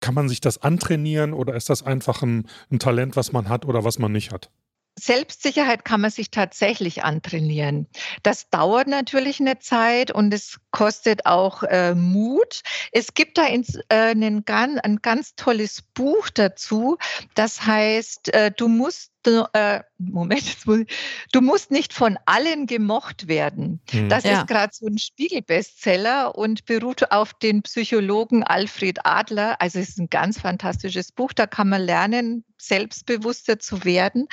Kann 0.00 0.14
man 0.14 0.30
sich 0.30 0.40
das 0.40 0.62
antrainieren 0.62 1.34
oder 1.34 1.54
ist 1.54 1.68
das 1.68 1.82
einfach 1.82 2.22
ein, 2.22 2.46
ein 2.70 2.78
Talent, 2.78 3.14
was 3.14 3.32
man 3.32 3.50
hat 3.50 3.66
oder 3.66 3.84
was 3.84 3.98
man 3.98 4.12
nicht 4.12 4.32
hat? 4.32 4.50
Selbstsicherheit 4.98 5.84
kann 5.84 6.00
man 6.00 6.10
sich 6.10 6.30
tatsächlich 6.30 7.04
antrainieren. 7.04 7.86
Das 8.22 8.48
dauert 8.48 8.88
natürlich 8.88 9.40
eine 9.40 9.58
Zeit 9.58 10.10
und 10.10 10.32
es 10.32 10.58
kostet 10.70 11.26
auch 11.26 11.62
äh, 11.64 11.94
Mut. 11.94 12.62
Es 12.92 13.12
gibt 13.14 13.36
da 13.36 13.46
ins, 13.46 13.76
äh, 13.88 14.10
einen, 14.10 14.44
ein 14.46 14.96
ganz 15.02 15.34
tolles 15.36 15.82
Buch 15.82 16.30
dazu. 16.30 16.96
Das 17.34 17.66
heißt, 17.66 18.32
äh, 18.34 18.50
du 18.56 18.68
musst 18.68 19.12
äh, 19.52 19.82
Moment, 19.98 20.56
du 21.32 21.40
musst 21.40 21.70
nicht 21.70 21.92
von 21.92 22.18
allen 22.26 22.66
gemocht 22.66 23.28
werden. 23.28 23.80
Mhm. 23.92 24.08
Das 24.08 24.24
ja. 24.24 24.40
ist 24.40 24.46
gerade 24.46 24.72
so 24.72 24.86
ein 24.86 24.98
Spiegelbestseller 24.98 26.36
und 26.36 26.64
beruht 26.66 27.10
auf 27.10 27.34
den 27.34 27.62
Psychologen 27.62 28.44
Alfred 28.44 29.04
Adler. 29.04 29.60
Also 29.60 29.78
es 29.78 29.90
ist 29.90 29.98
ein 29.98 30.10
ganz 30.10 30.40
fantastisches 30.40 31.12
Buch. 31.12 31.32
Da 31.32 31.46
kann 31.46 31.68
man 31.68 31.82
lernen, 31.82 32.44
selbstbewusster 32.58 33.58
zu 33.58 33.84
werden. 33.84 34.28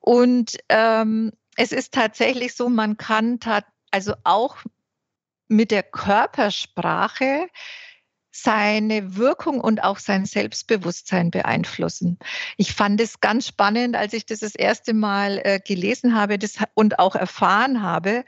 Und 0.00 0.56
ähm, 0.68 1.32
es 1.56 1.72
ist 1.72 1.94
tatsächlich 1.94 2.54
so, 2.54 2.68
man 2.68 2.96
kann 2.96 3.38
also 3.90 4.14
auch 4.24 4.58
mit 5.48 5.70
der 5.70 5.82
Körpersprache 5.82 7.48
seine 8.42 9.16
Wirkung 9.16 9.60
und 9.60 9.82
auch 9.82 9.98
sein 9.98 10.24
Selbstbewusstsein 10.26 11.30
beeinflussen. 11.30 12.18
Ich 12.56 12.74
fand 12.74 13.00
es 13.00 13.20
ganz 13.20 13.46
spannend, 13.48 13.96
als 13.96 14.12
ich 14.12 14.26
das 14.26 14.40
das 14.40 14.54
erste 14.54 14.94
Mal 14.94 15.40
äh, 15.44 15.60
gelesen 15.60 16.14
habe 16.14 16.38
das, 16.38 16.54
und 16.74 16.98
auch 16.98 17.14
erfahren 17.14 17.82
habe, 17.82 18.24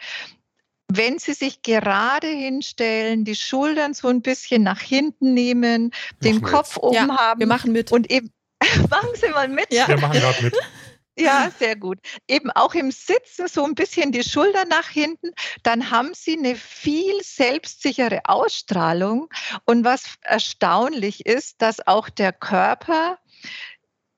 wenn 0.93 1.19
Sie 1.19 1.35
sich 1.35 1.63
gerade 1.63 2.27
hinstellen, 2.27 3.25
die 3.25 3.37
Schultern 3.37 3.95
so 3.95 4.09
ein 4.09 4.23
bisschen 4.23 4.63
nach 4.63 4.81
hinten 4.81 5.35
nehmen, 5.35 5.93
den 6.25 6.43
Kopf 6.43 6.77
oben 6.77 6.95
ja, 6.95 7.17
haben. 7.17 7.41
Wir 7.41 7.47
machen 7.47 7.73
mit. 7.73 7.93
Und 7.93 8.11
eben, 8.11 8.33
machen 8.91 9.11
Sie 9.15 9.29
mal 9.29 9.49
mit. 9.49 9.73
Ja. 9.73 9.87
Wir 9.87 9.99
machen 9.99 10.19
gerade 10.19 10.43
mit. 10.43 10.55
Ja, 11.19 11.51
sehr 11.59 11.77
gut. 11.77 11.99
Eben 12.29 12.51
auch 12.51 12.75
im 12.75 12.91
Sitzen 12.91 13.49
so 13.49 13.65
ein 13.65 13.75
bisschen 13.75 14.13
die 14.13 14.23
Schulter 14.23 14.65
nach 14.65 14.89
hinten, 14.89 15.33
dann 15.63 15.91
haben 15.91 16.13
Sie 16.15 16.39
eine 16.39 16.55
viel 16.57 17.21
selbstsichere 17.23 18.21
Ausstrahlung. 18.25 19.29
Und 19.65 19.85
was 19.85 20.05
erstaunlich 20.23 21.27
ist, 21.27 21.61
dass 21.61 21.87
auch 21.87 22.09
der 22.09 22.33
Körper 22.33 23.19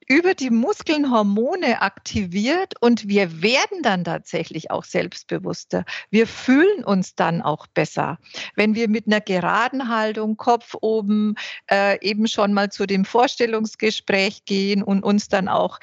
über 0.08 0.34
die 0.34 0.50
Muskeln 0.50 1.10
Hormone 1.10 1.80
aktiviert 1.80 2.74
und 2.80 3.08
wir 3.08 3.40
werden 3.40 3.82
dann 3.82 4.04
tatsächlich 4.04 4.70
auch 4.70 4.84
selbstbewusster. 4.84 5.84
Wir 6.10 6.26
fühlen 6.26 6.84
uns 6.84 7.14
dann 7.14 7.40
auch 7.40 7.66
besser, 7.66 8.18
wenn 8.54 8.74
wir 8.74 8.88
mit 8.88 9.06
einer 9.06 9.20
geraden 9.20 9.88
Haltung, 9.88 10.36
Kopf 10.36 10.74
oben, 10.80 11.34
äh, 11.70 11.98
eben 12.06 12.26
schon 12.26 12.52
mal 12.52 12.70
zu 12.70 12.86
dem 12.86 13.04
Vorstellungsgespräch 13.04 14.44
gehen 14.44 14.82
und 14.82 15.02
uns 15.02 15.28
dann 15.28 15.48
auch 15.48 15.78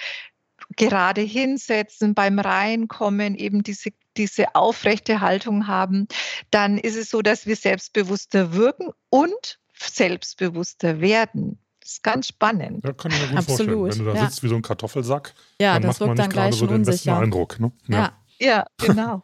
gerade 0.75 1.21
hinsetzen, 1.21 2.13
beim 2.13 2.39
Reinkommen 2.39 3.35
eben 3.35 3.63
diese, 3.63 3.91
diese 4.17 4.55
aufrechte 4.55 5.21
Haltung 5.21 5.67
haben, 5.67 6.07
dann 6.51 6.77
ist 6.77 6.95
es 6.95 7.09
so, 7.09 7.21
dass 7.21 7.45
wir 7.45 7.55
selbstbewusster 7.55 8.53
wirken 8.53 8.89
und 9.09 9.59
selbstbewusster 9.77 11.01
werden. 11.01 11.59
Das 11.79 11.91
ist 11.93 12.03
ganz 12.03 12.27
spannend. 12.27 12.83
Ja, 12.85 12.93
kann 12.93 13.11
ich 13.11 13.19
mir 13.19 13.27
gut 13.27 13.37
Absolut. 13.37 13.57
vorstellen. 13.57 14.05
Wenn 14.05 14.13
du 14.13 14.19
da 14.19 14.23
ja. 14.23 14.29
sitzt 14.29 14.43
wie 14.43 14.47
so 14.49 14.55
ein 14.55 14.61
Kartoffelsack, 14.61 15.33
ja, 15.59 15.73
dann 15.73 15.83
das 15.83 15.99
macht 15.99 16.07
man 16.07 16.17
nicht 16.17 16.29
gerade 16.31 16.55
so 16.55 16.67
den 16.67 16.83
besten 16.83 17.09
Eindruck. 17.09 17.59
Ne? 17.59 17.71
Ja. 17.87 18.13
ja, 18.39 18.65
genau. 18.77 19.23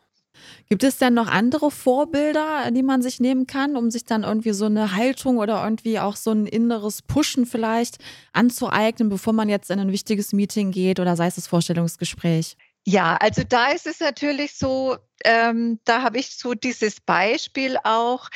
Gibt 0.70 0.84
es 0.84 0.98
denn 0.98 1.14
noch 1.14 1.28
andere 1.28 1.72
Vorbilder, 1.72 2.72
die 2.72 2.84
man 2.84 3.02
sich 3.02 3.20
nehmen 3.20 3.48
kann, 3.48 3.76
um 3.76 3.92
sich 3.92 4.06
dann 4.06 4.24
irgendwie 4.24 4.54
so 4.54 4.66
eine 4.66 4.96
Haltung 4.96 5.38
oder 5.38 5.64
irgendwie 5.64 6.00
auch 6.00 6.16
so 6.16 6.32
ein 6.32 6.46
inneres 6.46 7.02
Pushen 7.02 7.46
vielleicht 7.46 7.98
anzueignen, 8.34 9.10
bevor 9.10 9.34
man 9.34 9.50
jetzt 9.50 9.70
in 9.72 9.80
ein 9.80 9.92
wichtiges 9.92 10.34
Meeting 10.34 10.72
geht 10.72 11.00
oder 11.00 11.16
sei 11.16 11.28
es 11.28 11.36
das 11.36 11.48
Vorstellungsgespräch? 11.48 12.58
Ja, 12.88 13.18
also 13.18 13.44
da 13.44 13.72
ist 13.72 13.88
es 13.88 14.00
natürlich 14.00 14.54
so, 14.54 14.98
ähm, 15.24 15.80
da 15.86 16.04
habe 16.04 16.20
ich 16.20 16.38
so 16.38 16.54
dieses 16.54 17.02
Beispiel 17.02 17.78
auch 17.84 18.30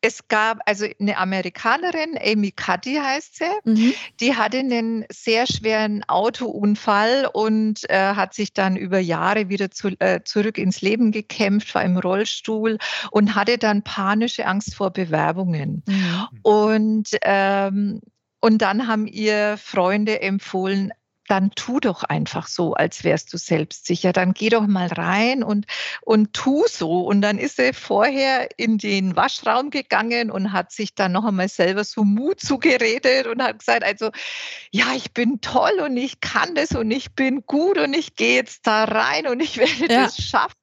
es 0.00 0.28
gab 0.28 0.60
also 0.66 0.86
eine 1.00 1.16
Amerikanerin, 1.16 2.18
Amy 2.22 2.52
Cuddy 2.52 2.94
heißt 2.94 3.36
sie, 3.36 3.44
mhm. 3.64 3.94
die 4.20 4.36
hatte 4.36 4.58
einen 4.58 5.04
sehr 5.10 5.46
schweren 5.46 6.04
Autounfall 6.08 7.28
und 7.32 7.88
äh, 7.90 8.14
hat 8.14 8.34
sich 8.34 8.52
dann 8.52 8.76
über 8.76 9.00
Jahre 9.00 9.48
wieder 9.48 9.70
zu, 9.70 9.88
äh, 9.98 10.20
zurück 10.24 10.58
ins 10.58 10.80
Leben 10.82 11.10
gekämpft, 11.10 11.74
war 11.74 11.82
im 11.82 11.96
Rollstuhl 11.96 12.78
und 13.10 13.34
hatte 13.34 13.58
dann 13.58 13.82
panische 13.82 14.46
Angst 14.46 14.74
vor 14.74 14.90
Bewerbungen. 14.90 15.82
Mhm. 15.86 16.28
Und 16.42 17.08
ähm, 17.22 18.00
und 18.40 18.62
dann 18.62 18.86
haben 18.86 19.08
ihr 19.08 19.56
Freunde 19.58 20.22
empfohlen, 20.22 20.92
dann 21.28 21.50
tu 21.52 21.80
doch 21.80 22.02
einfach 22.02 22.48
so, 22.48 22.74
als 22.74 23.04
wärst 23.04 23.32
du 23.32 23.38
selbstsicher. 23.38 24.12
Dann 24.12 24.32
geh 24.32 24.48
doch 24.48 24.66
mal 24.66 24.88
rein 24.88 25.42
und, 25.42 25.66
und 26.00 26.32
tu 26.32 26.64
so. 26.68 27.02
Und 27.02 27.20
dann 27.20 27.38
ist 27.38 27.56
sie 27.56 27.72
vorher 27.72 28.48
in 28.56 28.78
den 28.78 29.14
Waschraum 29.16 29.70
gegangen 29.70 30.30
und 30.30 30.52
hat 30.52 30.72
sich 30.72 30.94
dann 30.94 31.12
noch 31.12 31.24
einmal 31.24 31.48
selber 31.48 31.84
so 31.84 32.04
Mut 32.04 32.40
zugeredet 32.40 33.26
und 33.26 33.42
hat 33.42 33.58
gesagt, 33.58 33.84
also, 33.84 34.10
ja, 34.70 34.94
ich 34.96 35.12
bin 35.12 35.40
toll 35.40 35.80
und 35.84 35.96
ich 35.96 36.20
kann 36.20 36.54
das 36.54 36.72
und 36.72 36.90
ich 36.90 37.14
bin 37.14 37.42
gut 37.46 37.78
und 37.78 37.94
ich 37.94 38.16
gehe 38.16 38.36
jetzt 38.36 38.66
da 38.66 38.84
rein 38.84 39.26
und 39.26 39.40
ich 39.40 39.56
werde 39.58 39.92
ja. 39.92 40.04
das 40.04 40.16
schaffen. 40.16 40.54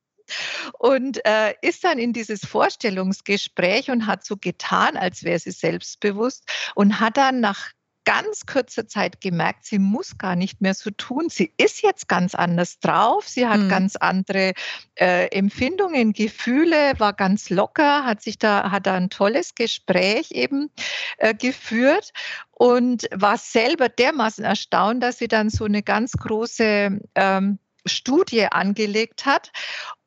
und 0.80 1.24
äh, 1.24 1.54
ist 1.62 1.84
dann 1.84 2.00
in 2.00 2.12
dieses 2.12 2.42
Vorstellungsgespräch 2.46 3.92
und 3.92 4.08
hat 4.08 4.26
so 4.26 4.38
getan, 4.38 4.98
als 4.98 5.24
wäre 5.24 5.38
sie 5.38 5.52
selbstbewusst 5.52 6.50
und 6.74 7.00
hat 7.00 7.18
dann 7.18 7.40
nach 7.40 7.72
ganz 8.06 8.46
kurzer 8.46 8.88
Zeit 8.88 9.20
gemerkt, 9.20 9.66
sie 9.66 9.80
muss 9.80 10.18
gar 10.18 10.36
nicht 10.36 10.62
mehr 10.62 10.74
so 10.74 10.92
tun. 10.92 11.28
Sie 11.30 11.52
ist 11.58 11.82
jetzt 11.82 12.08
ganz 12.08 12.36
anders 12.36 12.80
drauf. 12.80 13.28
Sie 13.28 13.48
hat 13.48 13.60
mhm. 13.60 13.70
ganz 13.70 13.96
andere 13.96 14.54
äh, 14.96 15.28
Empfindungen, 15.32 16.14
Gefühle, 16.14 16.94
war 17.00 17.14
ganz 17.14 17.50
locker, 17.50 18.06
hat 18.06 18.22
sich 18.22 18.38
da, 18.38 18.72
hat 18.72 18.88
da 18.88 18.94
ein 18.94 19.10
tolles 19.10 19.56
Gespräch 19.56 20.32
eben 20.32 20.70
äh, 21.18 21.34
geführt 21.34 22.14
und 22.52 23.08
war 23.12 23.38
selber 23.38 23.90
dermaßen 23.90 24.46
erstaunt, 24.46 25.04
dass 25.04 25.18
sie 25.18 25.28
dann 25.28 25.50
so 25.50 25.66
eine 25.66 25.84
ganz 25.84 26.14
große 26.14 27.00
ähm, 27.16 27.60
Studie 27.86 28.46
angelegt 28.46 29.26
hat 29.26 29.52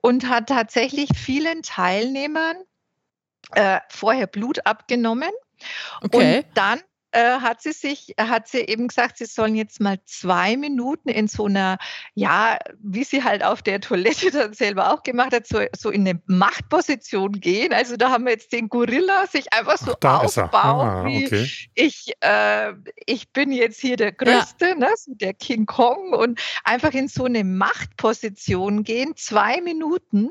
und 0.00 0.28
hat 0.28 0.48
tatsächlich 0.48 1.10
vielen 1.16 1.62
Teilnehmern 1.62 2.56
äh, 3.52 3.80
vorher 3.88 4.26
Blut 4.26 4.66
abgenommen 4.66 5.30
okay. 6.02 6.38
und 6.38 6.46
dann 6.54 6.80
äh, 7.12 7.40
hat 7.40 7.62
sie 7.62 7.72
sich, 7.72 8.14
hat 8.18 8.48
sie 8.48 8.60
eben 8.60 8.88
gesagt, 8.88 9.18
sie 9.18 9.24
sollen 9.24 9.54
jetzt 9.54 9.80
mal 9.80 9.98
zwei 10.04 10.56
Minuten 10.56 11.08
in 11.08 11.28
so 11.28 11.46
einer, 11.46 11.78
ja, 12.14 12.58
wie 12.80 13.04
sie 13.04 13.24
halt 13.24 13.42
auf 13.42 13.62
der 13.62 13.80
Toilette 13.80 14.30
dann 14.32 14.52
selber 14.52 14.92
auch 14.92 15.02
gemacht 15.02 15.32
hat, 15.32 15.46
so, 15.46 15.60
so 15.76 15.90
in 15.90 16.06
eine 16.06 16.20
Machtposition 16.26 17.32
gehen. 17.32 17.72
Also 17.72 17.96
da 17.96 18.10
haben 18.10 18.24
wir 18.24 18.32
jetzt 18.32 18.52
den 18.52 18.68
Gorilla 18.68 19.26
sich 19.26 19.52
einfach 19.52 19.78
so 19.78 19.94
Ach, 20.04 20.24
aufbauen, 20.24 20.88
ah, 20.88 21.06
okay. 21.06 21.48
ich, 21.74 22.12
äh, 22.20 22.72
ich 23.06 23.32
bin 23.32 23.52
jetzt 23.52 23.80
hier 23.80 23.96
der 23.96 24.12
Größte, 24.12 24.68
ja. 24.68 24.74
ne, 24.74 24.88
so 24.96 25.12
der 25.14 25.34
King 25.34 25.66
Kong 25.66 26.12
und 26.12 26.40
einfach 26.64 26.92
in 26.92 27.08
so 27.08 27.24
eine 27.24 27.44
Machtposition 27.44 28.84
gehen, 28.84 29.16
zwei 29.16 29.60
Minuten. 29.60 30.30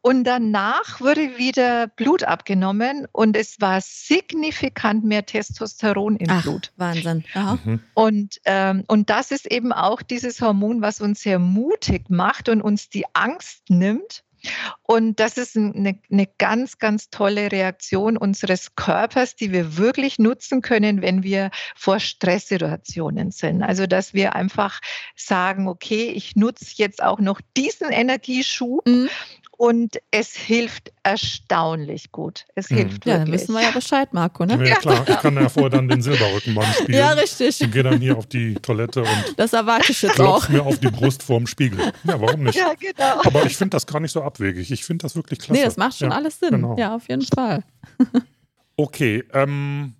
Und 0.00 0.24
danach 0.24 1.00
wurde 1.00 1.38
wieder 1.38 1.88
Blut 1.88 2.22
abgenommen 2.22 3.06
und 3.12 3.36
es 3.36 3.60
war 3.60 3.80
signifikant 3.80 5.04
mehr 5.04 5.26
Testosteron 5.26 6.16
im 6.16 6.30
Ach, 6.30 6.42
Blut. 6.42 6.72
Wahnsinn. 6.76 7.24
Mhm. 7.34 7.80
Und, 7.94 8.40
ähm, 8.44 8.84
und 8.86 9.10
das 9.10 9.32
ist 9.32 9.50
eben 9.50 9.72
auch 9.72 10.02
dieses 10.02 10.40
Hormon, 10.40 10.82
was 10.82 11.00
uns 11.00 11.22
sehr 11.22 11.40
mutig 11.40 12.10
macht 12.10 12.48
und 12.48 12.62
uns 12.62 12.88
die 12.88 13.04
Angst 13.12 13.70
nimmt. 13.70 14.22
Und 14.82 15.18
das 15.18 15.36
ist 15.36 15.56
eine, 15.56 15.98
eine, 16.12 16.26
ganz, 16.38 16.78
ganz 16.78 17.10
tolle 17.10 17.50
Reaktion 17.50 18.16
unseres 18.16 18.76
Körpers, 18.76 19.34
die 19.34 19.50
wir 19.50 19.76
wirklich 19.76 20.20
nutzen 20.20 20.62
können, 20.62 21.02
wenn 21.02 21.24
wir 21.24 21.50
vor 21.74 21.98
Stresssituationen 21.98 23.32
sind. 23.32 23.64
Also, 23.64 23.88
dass 23.88 24.14
wir 24.14 24.36
einfach 24.36 24.80
sagen, 25.16 25.66
okay, 25.66 26.10
ich 26.10 26.36
nutze 26.36 26.66
jetzt 26.76 27.02
auch 27.02 27.18
noch 27.18 27.40
diesen 27.56 27.90
Energieschub 27.90 28.86
mhm 28.86 29.08
und 29.58 29.98
es 30.12 30.34
hilft 30.36 30.92
erstaunlich 31.02 32.12
gut. 32.12 32.46
Es 32.54 32.70
mhm. 32.70 32.76
hilft 32.76 33.06
ja, 33.06 33.14
wirklich. 33.14 33.24
dann 33.24 33.32
wissen 33.32 33.54
wir 33.54 33.62
ja 33.62 33.70
Bescheid, 33.72 34.14
Marco. 34.14 34.46
Ne? 34.46 34.66
Ja, 34.66 34.76
klar. 34.76 35.04
Ich 35.06 35.16
kann 35.16 35.34
ja 35.34 35.48
vorher 35.48 35.70
dann 35.70 35.88
den 35.88 36.00
Silberrückenmann 36.00 36.72
spielen. 36.74 36.96
Ja, 36.96 37.10
richtig. 37.10 37.60
Und 37.60 37.72
gehe 37.72 37.82
dann 37.82 38.00
hier 38.00 38.16
auf 38.16 38.26
die 38.26 38.54
Toilette 38.54 39.02
und 39.02 39.34
das 39.36 39.52
erwarte 39.52 39.90
ich 39.90 40.00
jetzt 40.00 40.20
auch. 40.20 40.48
mir 40.48 40.64
auf 40.64 40.78
die 40.78 40.86
Brust 40.86 41.24
vorm 41.24 41.48
Spiegel. 41.48 41.92
Ja, 42.04 42.20
warum 42.20 42.44
nicht? 42.44 42.54
Ja, 42.54 42.72
genau. 42.78 43.20
Aber 43.24 43.46
ich 43.46 43.56
finde 43.56 43.70
das 43.70 43.84
gar 43.84 43.98
nicht 43.98 44.12
so 44.12 44.22
abwegig. 44.22 44.70
Ich 44.70 44.84
finde 44.84 45.02
das 45.02 45.16
wirklich 45.16 45.40
klasse. 45.40 45.60
Nee, 45.60 45.64
das 45.64 45.76
macht 45.76 45.98
schon 45.98 46.10
ja, 46.10 46.16
alles 46.16 46.38
Sinn. 46.38 46.50
Genau. 46.50 46.76
Ja, 46.78 46.94
auf 46.94 47.08
jeden 47.08 47.22
Fall. 47.22 47.64
okay, 48.76 49.24
ähm, 49.32 49.94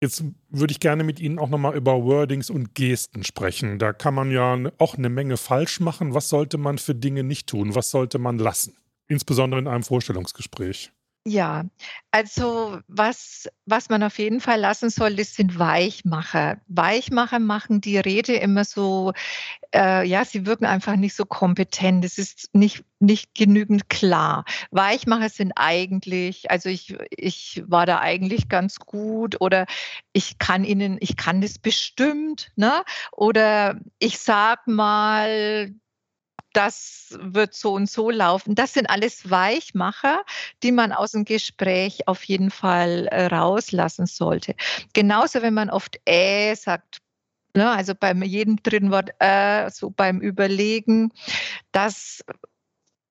Jetzt 0.00 0.22
würde 0.48 0.70
ich 0.70 0.78
gerne 0.78 1.02
mit 1.02 1.18
Ihnen 1.18 1.40
auch 1.40 1.48
nochmal 1.48 1.76
über 1.76 2.04
Wordings 2.04 2.50
und 2.50 2.74
Gesten 2.74 3.24
sprechen. 3.24 3.80
Da 3.80 3.92
kann 3.92 4.14
man 4.14 4.30
ja 4.30 4.56
auch 4.78 4.96
eine 4.96 5.08
Menge 5.08 5.36
falsch 5.36 5.80
machen. 5.80 6.14
Was 6.14 6.28
sollte 6.28 6.56
man 6.56 6.78
für 6.78 6.94
Dinge 6.94 7.24
nicht 7.24 7.48
tun? 7.48 7.74
Was 7.74 7.90
sollte 7.90 8.18
man 8.18 8.38
lassen? 8.38 8.76
Insbesondere 9.08 9.60
in 9.60 9.66
einem 9.66 9.82
Vorstellungsgespräch. 9.82 10.92
Ja, 11.28 11.64
also 12.10 12.80
was, 12.88 13.50
was 13.66 13.90
man 13.90 14.02
auf 14.02 14.18
jeden 14.18 14.40
Fall 14.40 14.58
lassen 14.60 14.88
soll, 14.88 15.14
das 15.14 15.34
sind 15.34 15.58
Weichmacher. 15.58 16.58
Weichmacher 16.68 17.38
machen 17.38 17.82
die 17.82 17.98
Rede 17.98 18.34
immer 18.36 18.64
so, 18.64 19.12
äh, 19.74 20.06
ja, 20.08 20.24
sie 20.24 20.46
wirken 20.46 20.64
einfach 20.64 20.96
nicht 20.96 21.14
so 21.14 21.26
kompetent. 21.26 22.02
Es 22.06 22.16
ist 22.16 22.48
nicht, 22.54 22.82
nicht 22.98 23.34
genügend 23.34 23.90
klar. 23.90 24.46
Weichmacher 24.70 25.28
sind 25.28 25.52
eigentlich, 25.56 26.50
also 26.50 26.70
ich, 26.70 26.96
ich 27.10 27.62
war 27.66 27.84
da 27.84 28.00
eigentlich 28.00 28.48
ganz 28.48 28.78
gut 28.78 29.38
oder 29.42 29.66
ich 30.14 30.38
kann 30.38 30.64
Ihnen, 30.64 30.96
ich 31.00 31.16
kann 31.18 31.42
das 31.42 31.58
bestimmt, 31.58 32.52
ne? 32.56 32.84
Oder 33.12 33.80
ich 33.98 34.18
sag 34.18 34.66
mal, 34.66 35.74
das 36.52 37.16
wird 37.20 37.54
so 37.54 37.72
und 37.74 37.90
so 37.90 38.10
laufen. 38.10 38.54
Das 38.54 38.72
sind 38.72 38.88
alles 38.88 39.30
Weichmacher, 39.30 40.24
die 40.62 40.72
man 40.72 40.92
aus 40.92 41.12
dem 41.12 41.24
Gespräch 41.24 42.08
auf 42.08 42.24
jeden 42.24 42.50
Fall 42.50 43.06
äh, 43.08 43.26
rauslassen 43.26 44.06
sollte. 44.06 44.54
Genauso, 44.92 45.42
wenn 45.42 45.54
man 45.54 45.70
oft 45.70 46.00
äh 46.06 46.54
sagt, 46.54 46.98
ne, 47.54 47.70
also 47.70 47.94
beim 47.94 48.22
jedem 48.22 48.56
dritten 48.62 48.90
Wort 48.90 49.10
äh, 49.18 49.70
so 49.70 49.90
beim 49.90 50.20
Überlegen, 50.20 51.12
das 51.72 52.24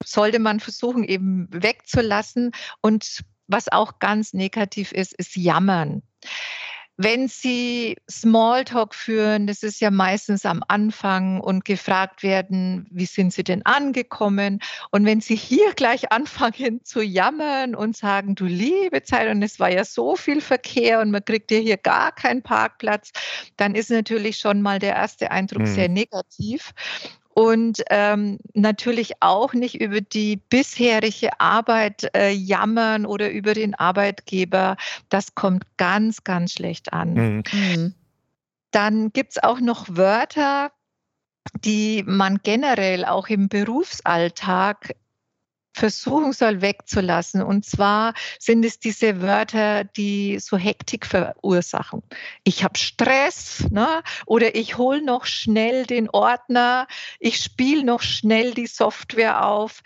sollte 0.04 0.38
man 0.38 0.60
versuchen 0.60 1.04
eben 1.04 1.48
wegzulassen. 1.50 2.52
Und 2.80 3.24
was 3.46 3.70
auch 3.70 3.98
ganz 3.98 4.32
negativ 4.32 4.92
ist, 4.92 5.14
ist 5.14 5.36
Jammern. 5.36 6.02
Wenn 7.00 7.28
Sie 7.28 7.96
Smalltalk 8.10 8.92
führen, 8.92 9.46
das 9.46 9.62
ist 9.62 9.80
ja 9.80 9.92
meistens 9.92 10.44
am 10.44 10.64
Anfang 10.66 11.40
und 11.40 11.64
gefragt 11.64 12.24
werden, 12.24 12.88
wie 12.90 13.06
sind 13.06 13.32
Sie 13.32 13.44
denn 13.44 13.64
angekommen? 13.64 14.58
Und 14.90 15.06
wenn 15.06 15.20
Sie 15.20 15.36
hier 15.36 15.74
gleich 15.74 16.10
anfangen 16.12 16.84
zu 16.84 17.00
jammern 17.00 17.76
und 17.76 17.96
sagen, 17.96 18.34
du 18.34 18.46
liebe 18.46 19.04
Zeit 19.04 19.30
und 19.30 19.44
es 19.44 19.60
war 19.60 19.70
ja 19.70 19.84
so 19.84 20.16
viel 20.16 20.40
Verkehr 20.40 21.00
und 21.00 21.12
man 21.12 21.24
kriegt 21.24 21.52
ja 21.52 21.58
hier 21.58 21.76
gar 21.76 22.10
keinen 22.10 22.42
Parkplatz, 22.42 23.12
dann 23.56 23.76
ist 23.76 23.90
natürlich 23.90 24.38
schon 24.38 24.60
mal 24.60 24.80
der 24.80 24.96
erste 24.96 25.30
Eindruck 25.30 25.62
mhm. 25.62 25.66
sehr 25.66 25.88
negativ 25.88 26.72
und 27.38 27.84
ähm, 27.90 28.40
natürlich 28.54 29.12
auch 29.20 29.54
nicht 29.54 29.80
über 29.80 30.00
die 30.00 30.40
bisherige 30.50 31.38
Arbeit 31.38 32.10
äh, 32.16 32.32
jammern 32.32 33.06
oder 33.06 33.30
über 33.30 33.54
den 33.54 33.76
Arbeitgeber. 33.76 34.76
Das 35.08 35.36
kommt 35.36 35.62
ganz, 35.76 36.24
ganz 36.24 36.54
schlecht 36.54 36.92
an. 36.92 37.14
Mhm. 37.14 37.42
mhm. 37.52 37.94
Dann 38.72 39.12
gibt 39.12 39.30
es 39.30 39.42
auch 39.42 39.60
noch 39.60 39.86
Wörter, 39.88 40.72
die 41.64 42.02
man 42.04 42.40
generell 42.42 43.04
auch 43.04 43.28
im 43.28 43.48
Berufsalltag 43.48 44.96
versuchen 45.78 46.32
soll 46.32 46.60
wegzulassen. 46.60 47.42
Und 47.42 47.64
zwar 47.64 48.14
sind 48.38 48.64
es 48.64 48.78
diese 48.78 49.22
Wörter, 49.22 49.84
die 49.84 50.38
so 50.38 50.56
Hektik 50.56 51.06
verursachen. 51.06 52.02
Ich 52.44 52.64
habe 52.64 52.78
Stress 52.78 53.64
ne? 53.70 54.02
oder 54.26 54.54
ich 54.54 54.76
hole 54.76 55.02
noch 55.02 55.24
schnell 55.24 55.86
den 55.86 56.10
Ordner, 56.10 56.86
ich 57.20 57.38
spiele 57.38 57.84
noch 57.84 58.02
schnell 58.02 58.52
die 58.52 58.66
Software 58.66 59.46
auf 59.46 59.82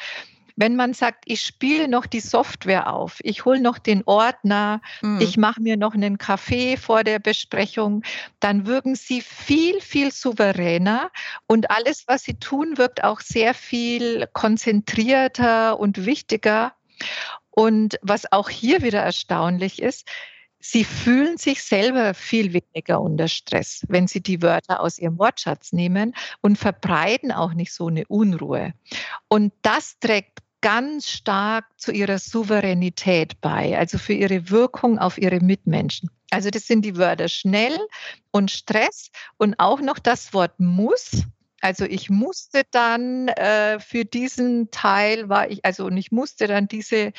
wenn 0.57 0.77
man 0.77 0.95
sagt, 0.95 1.25
ich 1.27 1.43
spiele 1.43 1.89
noch 1.89 2.07
die 2.07 2.21
Software 2.21 2.93
auf, 2.93 3.19
ich 3.23 3.45
hole 3.45 3.61
noch 3.61 3.79
den 3.79 4.03
Ordner, 4.07 4.81
mhm. 5.03 5.21
ich 5.21 5.37
mache 5.37 5.61
mir 5.61 5.77
noch 5.77 5.95
einen 5.95 6.19
Kaffee 6.19 6.77
vor 6.77 7.05
der 7.05 7.19
Besprechung, 7.19 8.03
dann 8.41 8.67
wirken 8.67 8.95
sie 8.95 9.21
viel, 9.21 9.81
viel 9.81 10.13
souveräner 10.13 11.11
und 11.47 11.71
alles, 11.71 12.05
was 12.07 12.25
sie 12.25 12.35
tun, 12.35 12.79
wirkt 12.79 13.05
auch 13.05 13.21
sehr 13.21 13.55
viel 13.55 14.27
konzentrierter 14.33 15.79
und 15.79 16.07
wichtiger. 16.07 16.75
Und 17.51 17.99
was 18.01 18.33
auch 18.33 18.49
hier 18.49 18.83
wieder 18.83 19.01
erstaunlich 19.01 19.83
ist, 19.83 20.09
Sie 20.65 20.85
fühlen 20.85 21.39
sich 21.39 21.65
selber 21.65 22.15
viel 22.15 22.53
weniger 22.53 23.01
unter 23.01 23.27
Stress, 23.27 23.85
wenn 23.89 24.07
Sie 24.07 24.23
die 24.23 24.43
Wörter 24.43 24.79
aus 24.79 24.97
Ihrem 24.97 25.19
Wortschatz 25.19 25.73
nehmen 25.73 26.15
und 26.41 26.57
verbreiten 26.57 27.33
auch 27.33 27.53
nicht 27.53 27.73
so 27.73 27.89
eine 27.89 28.07
Unruhe. 28.07 28.73
Und 29.27 29.53
das 29.63 29.99
trägt 29.99 30.39
ganz 30.63 31.11
stark 31.11 31.67
zu 31.77 31.93
ihrer 31.93 32.19
Souveränität 32.19 33.39
bei, 33.43 33.77
also 33.77 33.99
für 33.99 34.15
ihre 34.15 34.49
Wirkung 34.49 34.99
auf 34.99 35.19
ihre 35.19 35.41
Mitmenschen. 35.41 36.09
Also 36.31 36.49
das 36.49 36.67
sind 36.67 36.85
die 36.85 36.97
Wörter 36.97 37.29
schnell 37.29 37.79
und 38.31 38.51
Stress 38.51 39.11
und 39.37 39.59
auch 39.59 39.81
noch 39.81 39.99
das 39.99 40.33
Wort 40.33 40.59
muss. 40.59 41.25
Also 41.61 41.85
ich 41.85 42.09
musste 42.09 42.63
dann 42.71 43.29
äh, 43.29 43.79
für 43.79 44.05
diesen 44.05 44.71
Teil 44.71 45.29
war 45.29 45.51
ich, 45.51 45.65
also 45.65 45.85
und 45.85 45.97
ich 45.97 46.11
musste 46.11 46.47
dann 46.47 46.69
diese 46.69 47.13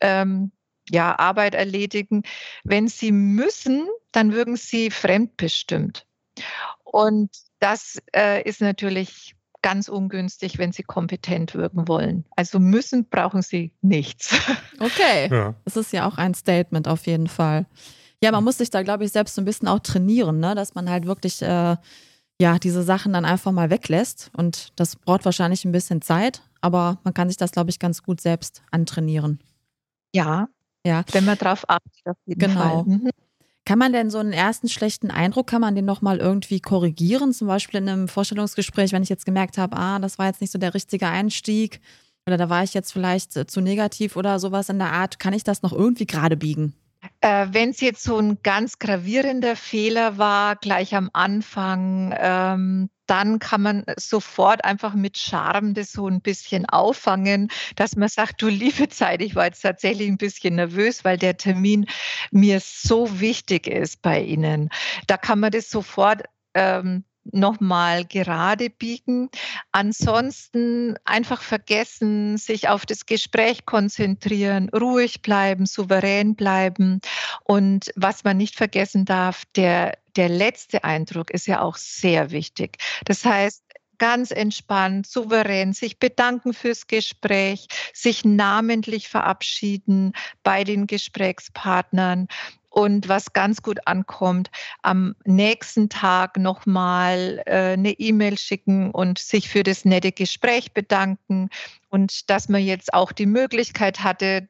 ähm, 0.00 0.52
ja, 0.88 1.18
Arbeit 1.18 1.54
erledigen. 1.54 2.22
Wenn 2.64 2.88
Sie 2.88 3.12
müssen, 3.12 3.88
dann 4.12 4.32
wirken 4.32 4.56
Sie 4.56 4.90
fremdbestimmt. 4.90 6.06
Und 6.84 7.30
das 7.58 8.00
äh, 8.14 8.42
ist 8.48 8.60
natürlich 8.60 9.34
ganz 9.62 9.88
ungünstig, 9.88 10.58
wenn 10.58 10.72
sie 10.72 10.82
kompetent 10.82 11.54
wirken 11.54 11.88
wollen. 11.88 12.24
Also 12.36 12.58
müssen 12.58 13.08
brauchen 13.08 13.42
sie 13.42 13.72
nichts. 13.80 14.34
Okay, 14.80 15.28
ja. 15.30 15.54
das 15.64 15.76
ist 15.76 15.92
ja 15.92 16.08
auch 16.08 16.18
ein 16.18 16.34
Statement 16.34 16.88
auf 16.88 17.06
jeden 17.06 17.28
Fall. 17.28 17.66
Ja, 18.20 18.32
man 18.32 18.42
muss 18.42 18.58
sich 18.58 18.68
da, 18.68 18.82
glaube 18.82 19.04
ich, 19.04 19.12
selbst 19.12 19.36
so 19.36 19.40
ein 19.40 19.44
bisschen 19.44 19.68
auch 19.68 19.78
trainieren, 19.78 20.40
ne? 20.40 20.56
dass 20.56 20.74
man 20.74 20.90
halt 20.90 21.06
wirklich 21.06 21.40
äh, 21.40 21.76
ja, 22.40 22.58
diese 22.58 22.82
Sachen 22.82 23.12
dann 23.12 23.24
einfach 23.24 23.52
mal 23.52 23.70
weglässt. 23.70 24.32
Und 24.36 24.72
das 24.74 24.96
braucht 24.96 25.24
wahrscheinlich 25.24 25.64
ein 25.64 25.70
bisschen 25.70 26.02
Zeit. 26.02 26.42
aber 26.60 26.98
man 27.04 27.14
kann 27.14 27.28
sich 27.28 27.36
das, 27.36 27.52
glaube 27.52 27.70
ich, 27.70 27.78
ganz 27.78 28.02
gut 28.02 28.20
selbst 28.20 28.62
antrainieren. 28.72 29.38
Ja, 30.12 30.48
ja. 30.84 31.04
wenn 31.12 31.24
man 31.24 31.38
darauf 31.38 31.64
achtet, 31.68 32.06
auf 32.06 32.16
jeden 32.26 32.40
genau. 32.40 32.84
Fall. 32.84 32.84
Mhm. 32.84 33.10
Kann 33.64 33.78
man 33.78 33.92
denn 33.92 34.10
so 34.10 34.18
einen 34.18 34.32
ersten 34.32 34.68
schlechten 34.68 35.10
Eindruck, 35.10 35.46
kann 35.46 35.60
man 35.60 35.76
den 35.76 35.84
nochmal 35.84 36.18
irgendwie 36.18 36.60
korrigieren? 36.60 37.32
Zum 37.32 37.46
Beispiel 37.46 37.80
in 37.80 37.88
einem 37.88 38.08
Vorstellungsgespräch, 38.08 38.92
wenn 38.92 39.04
ich 39.04 39.08
jetzt 39.08 39.24
gemerkt 39.24 39.56
habe, 39.56 39.76
ah, 39.76 39.98
das 40.00 40.18
war 40.18 40.26
jetzt 40.26 40.40
nicht 40.40 40.52
so 40.52 40.58
der 40.58 40.74
richtige 40.74 41.06
Einstieg 41.06 41.80
oder 42.26 42.36
da 42.36 42.48
war 42.48 42.64
ich 42.64 42.74
jetzt 42.74 42.92
vielleicht 42.92 43.32
zu 43.50 43.60
negativ 43.60 44.16
oder 44.16 44.38
sowas 44.38 44.68
in 44.68 44.78
der 44.78 44.92
Art, 44.92 45.18
kann 45.18 45.32
ich 45.32 45.44
das 45.44 45.62
noch 45.62 45.72
irgendwie 45.72 46.06
gerade 46.06 46.36
biegen? 46.36 46.74
Äh, 47.20 47.48
Wenn 47.50 47.70
es 47.70 47.80
jetzt 47.80 48.04
so 48.04 48.18
ein 48.18 48.38
ganz 48.42 48.78
gravierender 48.78 49.56
Fehler 49.56 50.18
war, 50.18 50.56
gleich 50.56 50.94
am 50.94 51.10
Anfang, 51.12 52.14
ähm, 52.18 52.90
dann 53.12 53.38
kann 53.38 53.60
man 53.60 53.84
sofort 53.98 54.64
einfach 54.64 54.94
mit 54.94 55.18
Charme 55.18 55.74
das 55.74 55.92
so 55.92 56.08
ein 56.08 56.22
bisschen 56.22 56.64
auffangen, 56.66 57.48
dass 57.76 57.94
man 57.94 58.08
sagt: 58.08 58.40
„Du, 58.40 58.48
liebe 58.48 58.88
Zeit, 58.88 59.20
ich 59.20 59.34
war 59.34 59.44
jetzt 59.44 59.60
tatsächlich 59.60 60.08
ein 60.08 60.16
bisschen 60.16 60.54
nervös, 60.54 61.04
weil 61.04 61.18
der 61.18 61.36
Termin 61.36 61.84
mir 62.30 62.58
so 62.60 63.20
wichtig 63.20 63.66
ist 63.66 64.00
bei 64.00 64.22
Ihnen.“ 64.22 64.70
Da 65.08 65.18
kann 65.18 65.40
man 65.40 65.50
das 65.52 65.68
sofort, 65.68 66.22
ähm, 66.54 67.04
nochmal 67.24 68.04
gerade 68.04 68.70
biegen. 68.70 69.30
Ansonsten 69.70 70.96
einfach 71.04 71.42
vergessen, 71.42 72.36
sich 72.38 72.68
auf 72.68 72.86
das 72.86 73.06
Gespräch 73.06 73.64
konzentrieren, 73.64 74.68
ruhig 74.70 75.22
bleiben, 75.22 75.66
souverän 75.66 76.34
bleiben. 76.34 77.00
Und 77.44 77.92
was 77.94 78.24
man 78.24 78.38
nicht 78.38 78.56
vergessen 78.56 79.04
darf, 79.04 79.44
der, 79.54 79.98
der 80.16 80.28
letzte 80.28 80.84
Eindruck 80.84 81.30
ist 81.30 81.46
ja 81.46 81.60
auch 81.60 81.76
sehr 81.76 82.30
wichtig. 82.30 82.78
Das 83.04 83.24
heißt, 83.24 83.62
ganz 83.98 84.32
entspannt, 84.32 85.06
souverän 85.06 85.72
sich 85.72 85.98
bedanken 85.98 86.54
fürs 86.54 86.88
Gespräch, 86.88 87.68
sich 87.94 88.24
namentlich 88.24 89.08
verabschieden 89.08 90.12
bei 90.42 90.64
den 90.64 90.88
Gesprächspartnern 90.88 92.26
und 92.68 93.08
was 93.08 93.32
ganz 93.32 93.62
gut 93.62 93.86
ankommt, 93.86 94.50
am 94.80 95.14
nächsten 95.24 95.88
Tag 95.88 96.38
nochmal 96.38 97.42
äh, 97.46 97.74
eine 97.74 97.92
E-Mail 97.92 98.38
schicken 98.38 98.90
und 98.90 99.18
sich 99.18 99.48
für 99.48 99.62
das 99.62 99.84
nette 99.84 100.10
Gespräch 100.10 100.72
bedanken 100.72 101.48
und 101.90 102.30
dass 102.30 102.48
man 102.48 102.62
jetzt 102.62 102.94
auch 102.94 103.12
die 103.12 103.26
Möglichkeit 103.26 104.02
hatte, 104.02 104.48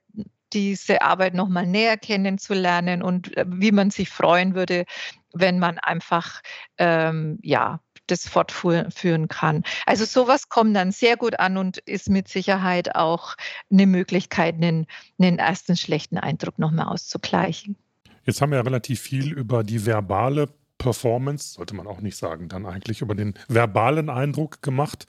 diese 0.52 1.02
Arbeit 1.02 1.34
nochmal 1.34 1.66
näher 1.66 1.96
kennenzulernen 1.96 3.02
und 3.02 3.36
äh, 3.36 3.44
wie 3.48 3.72
man 3.72 3.90
sich 3.90 4.08
freuen 4.08 4.54
würde, 4.54 4.84
wenn 5.32 5.58
man 5.58 5.78
einfach 5.78 6.42
ähm, 6.78 7.38
ja 7.42 7.80
das 8.06 8.28
fortführen 8.28 9.28
kann. 9.28 9.62
Also 9.86 10.04
sowas 10.04 10.48
kommt 10.48 10.76
dann 10.76 10.92
sehr 10.92 11.16
gut 11.16 11.38
an 11.38 11.56
und 11.56 11.78
ist 11.78 12.10
mit 12.10 12.28
Sicherheit 12.28 12.94
auch 12.94 13.36
eine 13.70 13.86
Möglichkeit, 13.86 14.56
einen, 14.56 14.86
einen 15.18 15.38
ersten 15.38 15.76
schlechten 15.76 16.18
Eindruck 16.18 16.58
nochmal 16.58 16.86
auszugleichen. 16.86 17.76
Jetzt 18.24 18.40
haben 18.40 18.50
wir 18.50 18.58
ja 18.58 18.62
relativ 18.62 19.00
viel 19.00 19.32
über 19.32 19.64
die 19.64 19.86
verbale 19.86 20.48
Performance, 20.78 21.54
sollte 21.54 21.74
man 21.74 21.86
auch 21.86 22.00
nicht 22.00 22.16
sagen, 22.16 22.48
dann 22.48 22.66
eigentlich 22.66 23.00
über 23.00 23.14
den 23.14 23.34
verbalen 23.48 24.10
Eindruck 24.10 24.62
gemacht, 24.62 25.06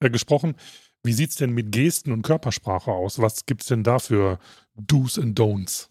äh, 0.00 0.10
gesprochen. 0.10 0.54
Wie 1.02 1.12
sieht 1.12 1.30
es 1.30 1.36
denn 1.36 1.52
mit 1.52 1.72
Gesten 1.72 2.12
und 2.12 2.22
Körpersprache 2.22 2.90
aus? 2.90 3.20
Was 3.20 3.46
gibt 3.46 3.62
es 3.62 3.68
denn 3.68 3.82
da 3.82 3.98
für 3.98 4.38
Do's 4.74 5.18
und 5.18 5.38
Don'ts? 5.38 5.88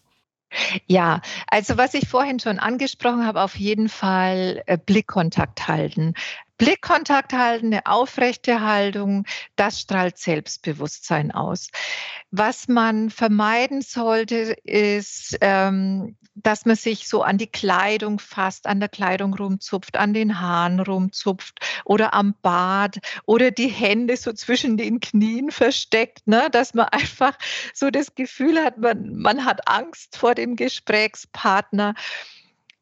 Ja, 0.86 1.20
also 1.46 1.76
was 1.76 1.94
ich 1.94 2.08
vorhin 2.08 2.40
schon 2.40 2.58
angesprochen 2.58 3.24
habe, 3.24 3.40
auf 3.40 3.56
jeden 3.56 3.88
Fall 3.88 4.62
äh, 4.66 4.78
Blickkontakt 4.78 5.68
halten. 5.68 6.14
Blickkontakt 6.60 7.32
halten, 7.32 7.68
eine 7.68 7.86
aufrechte 7.86 8.60
Haltung, 8.60 9.24
das 9.56 9.80
strahlt 9.80 10.18
Selbstbewusstsein 10.18 11.30
aus. 11.30 11.70
Was 12.30 12.68
man 12.68 13.08
vermeiden 13.08 13.80
sollte, 13.80 14.54
ist, 14.64 15.38
ähm, 15.40 16.18
dass 16.34 16.66
man 16.66 16.76
sich 16.76 17.08
so 17.08 17.22
an 17.22 17.38
die 17.38 17.46
Kleidung 17.46 18.18
fasst, 18.18 18.66
an 18.66 18.78
der 18.78 18.90
Kleidung 18.90 19.32
rumzupft, 19.32 19.96
an 19.96 20.12
den 20.12 20.38
Haaren 20.38 20.80
rumzupft 20.80 21.60
oder 21.86 22.12
am 22.12 22.34
Bart 22.42 22.98
oder 23.24 23.50
die 23.50 23.68
Hände 23.68 24.18
so 24.18 24.34
zwischen 24.34 24.76
den 24.76 25.00
Knien 25.00 25.50
versteckt, 25.50 26.26
ne? 26.26 26.50
dass 26.52 26.74
man 26.74 26.88
einfach 26.90 27.38
so 27.72 27.88
das 27.88 28.14
Gefühl 28.14 28.62
hat, 28.62 28.76
man, 28.76 29.16
man 29.16 29.46
hat 29.46 29.66
Angst 29.66 30.18
vor 30.18 30.34
dem 30.34 30.56
Gesprächspartner. 30.56 31.94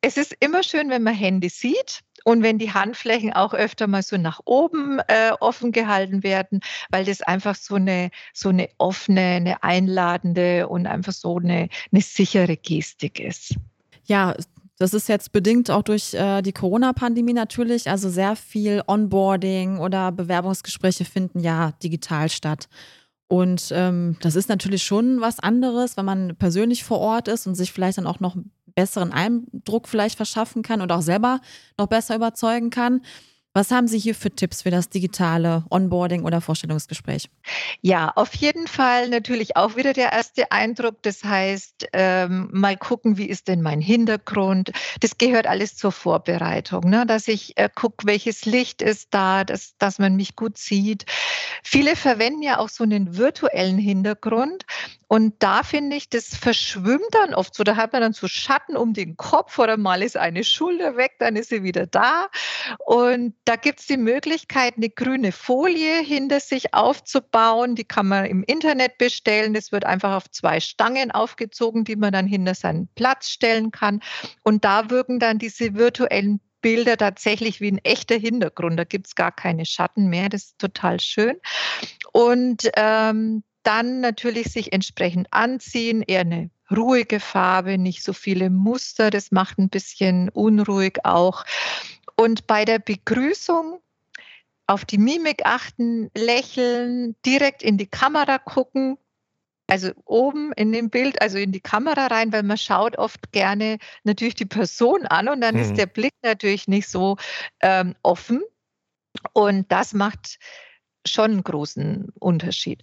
Es 0.00 0.16
ist 0.16 0.34
immer 0.40 0.64
schön, 0.64 0.90
wenn 0.90 1.04
man 1.04 1.14
Hände 1.14 1.48
sieht 1.48 2.02
und 2.28 2.42
wenn 2.42 2.58
die 2.58 2.74
Handflächen 2.74 3.32
auch 3.32 3.54
öfter 3.54 3.86
mal 3.86 4.02
so 4.02 4.18
nach 4.18 4.40
oben 4.44 4.98
äh, 5.08 5.30
offen 5.40 5.72
gehalten 5.72 6.22
werden, 6.22 6.60
weil 6.90 7.06
das 7.06 7.22
einfach 7.22 7.54
so 7.54 7.76
eine, 7.76 8.10
so 8.34 8.50
eine 8.50 8.68
offene, 8.76 9.20
eine 9.20 9.62
einladende 9.62 10.68
und 10.68 10.86
einfach 10.86 11.14
so 11.14 11.38
eine, 11.38 11.70
eine 11.90 12.02
sichere 12.02 12.58
Gestik 12.58 13.18
ist. 13.18 13.54
Ja, 14.04 14.34
das 14.76 14.92
ist 14.92 15.08
jetzt 15.08 15.32
bedingt 15.32 15.70
auch 15.70 15.82
durch 15.82 16.12
äh, 16.12 16.42
die 16.42 16.52
Corona-Pandemie 16.52 17.32
natürlich. 17.32 17.88
Also 17.88 18.10
sehr 18.10 18.36
viel 18.36 18.82
Onboarding 18.86 19.78
oder 19.78 20.12
Bewerbungsgespräche 20.12 21.06
finden 21.06 21.40
ja 21.40 21.72
digital 21.82 22.28
statt. 22.28 22.68
Und 23.26 23.70
ähm, 23.72 24.18
das 24.20 24.36
ist 24.36 24.50
natürlich 24.50 24.82
schon 24.82 25.22
was 25.22 25.40
anderes, 25.40 25.96
wenn 25.96 26.04
man 26.04 26.36
persönlich 26.36 26.84
vor 26.84 26.98
Ort 26.98 27.26
ist 27.28 27.46
und 27.46 27.54
sich 27.54 27.72
vielleicht 27.72 27.96
dann 27.96 28.06
auch 28.06 28.20
noch 28.20 28.36
besseren 28.78 29.12
Eindruck 29.12 29.88
vielleicht 29.88 30.16
verschaffen 30.16 30.62
kann 30.62 30.80
und 30.80 30.92
auch 30.92 31.02
selber 31.02 31.40
noch 31.76 31.88
besser 31.88 32.14
überzeugen 32.14 32.70
kann. 32.70 33.00
Was 33.58 33.72
haben 33.72 33.88
Sie 33.88 33.98
hier 33.98 34.14
für 34.14 34.30
Tipps 34.30 34.62
für 34.62 34.70
das 34.70 34.88
digitale 34.88 35.64
Onboarding 35.68 36.22
oder 36.22 36.40
Vorstellungsgespräch? 36.40 37.28
Ja, 37.80 38.12
auf 38.14 38.32
jeden 38.36 38.68
Fall 38.68 39.08
natürlich 39.08 39.56
auch 39.56 39.74
wieder 39.74 39.94
der 39.94 40.12
erste 40.12 40.52
Eindruck. 40.52 41.02
Das 41.02 41.24
heißt, 41.24 41.88
ähm, 41.92 42.50
mal 42.52 42.76
gucken, 42.76 43.18
wie 43.18 43.26
ist 43.26 43.48
denn 43.48 43.60
mein 43.60 43.80
Hintergrund. 43.80 44.70
Das 45.00 45.18
gehört 45.18 45.48
alles 45.48 45.76
zur 45.76 45.90
Vorbereitung, 45.90 46.88
ne? 46.88 47.04
dass 47.04 47.26
ich 47.26 47.58
äh, 47.58 47.68
gucke, 47.74 48.06
welches 48.06 48.44
Licht 48.44 48.80
ist 48.80 49.08
da, 49.10 49.42
dass, 49.42 49.76
dass 49.78 49.98
man 49.98 50.14
mich 50.14 50.36
gut 50.36 50.56
sieht. 50.56 51.04
Viele 51.64 51.96
verwenden 51.96 52.42
ja 52.42 52.60
auch 52.60 52.68
so 52.68 52.84
einen 52.84 53.16
virtuellen 53.16 53.78
Hintergrund. 53.78 54.66
Und 55.08 55.42
da 55.42 55.62
finde 55.62 55.96
ich, 55.96 56.10
das 56.10 56.36
verschwimmt 56.36 57.12
dann 57.12 57.34
oft 57.34 57.54
so. 57.54 57.64
Da 57.64 57.76
hat 57.76 57.94
man 57.94 58.02
dann 58.02 58.12
so 58.12 58.28
Schatten 58.28 58.76
um 58.76 58.92
den 58.92 59.16
Kopf 59.16 59.58
oder 59.58 59.78
mal 59.78 60.02
ist 60.02 60.18
eine 60.18 60.44
Schulter 60.44 60.98
weg, 60.98 61.12
dann 61.18 61.34
ist 61.34 61.48
sie 61.48 61.62
wieder 61.62 61.86
da. 61.86 62.28
Und 62.84 63.34
da 63.48 63.56
gibt 63.56 63.80
es 63.80 63.86
die 63.86 63.96
Möglichkeit, 63.96 64.74
eine 64.76 64.90
grüne 64.90 65.32
Folie 65.32 66.02
hinter 66.02 66.38
sich 66.38 66.74
aufzubauen. 66.74 67.76
Die 67.76 67.84
kann 67.84 68.06
man 68.06 68.26
im 68.26 68.42
Internet 68.42 68.98
bestellen. 68.98 69.54
Das 69.54 69.72
wird 69.72 69.86
einfach 69.86 70.14
auf 70.14 70.30
zwei 70.30 70.60
Stangen 70.60 71.10
aufgezogen, 71.12 71.84
die 71.84 71.96
man 71.96 72.12
dann 72.12 72.26
hinter 72.26 72.54
seinen 72.54 72.88
Platz 72.94 73.30
stellen 73.30 73.70
kann. 73.70 74.00
Und 74.44 74.66
da 74.66 74.90
wirken 74.90 75.18
dann 75.18 75.38
diese 75.38 75.76
virtuellen 75.76 76.40
Bilder 76.60 76.98
tatsächlich 76.98 77.62
wie 77.62 77.72
ein 77.72 77.80
echter 77.84 78.16
Hintergrund. 78.16 78.78
Da 78.78 78.84
gibt 78.84 79.06
es 79.06 79.14
gar 79.14 79.32
keine 79.32 79.64
Schatten 79.64 80.08
mehr. 80.10 80.28
Das 80.28 80.42
ist 80.42 80.58
total 80.58 81.00
schön. 81.00 81.36
Und 82.12 82.70
ähm, 82.76 83.44
dann 83.62 84.00
natürlich 84.00 84.52
sich 84.52 84.74
entsprechend 84.74 85.26
anziehen, 85.30 86.02
eher 86.06 86.20
eine 86.20 86.50
ruhige 86.70 87.18
Farbe, 87.18 87.78
nicht 87.78 88.04
so 88.04 88.12
viele 88.12 88.50
Muster. 88.50 89.08
Das 89.08 89.30
macht 89.30 89.58
ein 89.58 89.70
bisschen 89.70 90.28
unruhig 90.28 90.98
auch. 91.04 91.44
Und 92.20 92.48
bei 92.48 92.64
der 92.64 92.80
Begrüßung 92.80 93.80
auf 94.66 94.84
die 94.84 94.98
Mimik 94.98 95.42
achten, 95.44 96.10
lächeln, 96.16 97.14
direkt 97.24 97.62
in 97.62 97.78
die 97.78 97.86
Kamera 97.86 98.38
gucken, 98.38 98.98
also 99.68 99.92
oben 100.04 100.52
in 100.54 100.72
dem 100.72 100.90
Bild, 100.90 101.22
also 101.22 101.38
in 101.38 101.52
die 101.52 101.60
Kamera 101.60 102.08
rein, 102.08 102.32
weil 102.32 102.42
man 102.42 102.58
schaut 102.58 102.98
oft 102.98 103.30
gerne 103.30 103.78
natürlich 104.02 104.34
die 104.34 104.46
Person 104.46 105.06
an 105.06 105.28
und 105.28 105.40
dann 105.40 105.54
mhm. 105.54 105.60
ist 105.60 105.74
der 105.76 105.86
Blick 105.86 106.14
natürlich 106.22 106.66
nicht 106.66 106.88
so 106.88 107.18
ähm, 107.60 107.94
offen. 108.02 108.42
Und 109.32 109.70
das 109.70 109.94
macht 109.94 110.38
schon 111.06 111.30
einen 111.30 111.44
großen 111.44 112.08
Unterschied. 112.18 112.82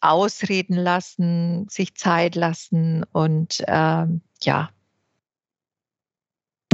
Ausreden 0.00 0.76
lassen, 0.76 1.68
sich 1.68 1.96
Zeit 1.96 2.36
lassen 2.36 3.04
und 3.12 3.64
ähm, 3.66 4.20
ja, 4.42 4.70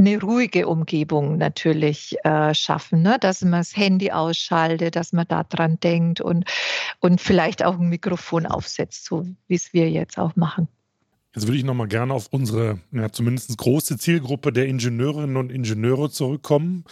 eine 0.05 0.21
ruhige 0.21 0.67
Umgebung 0.67 1.37
natürlich 1.37 2.15
äh, 2.23 2.53
schaffen, 2.53 3.01
ne? 3.01 3.17
dass 3.19 3.41
man 3.41 3.53
das 3.53 3.75
Handy 3.75 4.11
ausschaltet, 4.11 4.95
dass 4.95 5.13
man 5.13 5.25
da 5.27 5.43
dran 5.43 5.79
denkt 5.79 6.21
und, 6.21 6.45
und 6.99 7.21
vielleicht 7.21 7.63
auch 7.63 7.79
ein 7.79 7.89
Mikrofon 7.89 8.45
aufsetzt, 8.45 9.05
so 9.05 9.25
wie 9.47 9.55
es 9.55 9.73
wir 9.73 9.89
jetzt 9.89 10.17
auch 10.17 10.35
machen. 10.35 10.67
Jetzt 11.35 11.47
würde 11.47 11.57
ich 11.57 11.63
nochmal 11.63 11.87
gerne 11.87 12.13
auf 12.13 12.27
unsere 12.31 12.79
ja, 12.91 13.11
zumindest 13.11 13.57
große 13.57 13.97
Zielgruppe 13.97 14.53
der 14.53 14.67
Ingenieurinnen 14.67 15.37
und 15.37 15.51
Ingenieure 15.51 16.11
zurückkommen. 16.11 16.83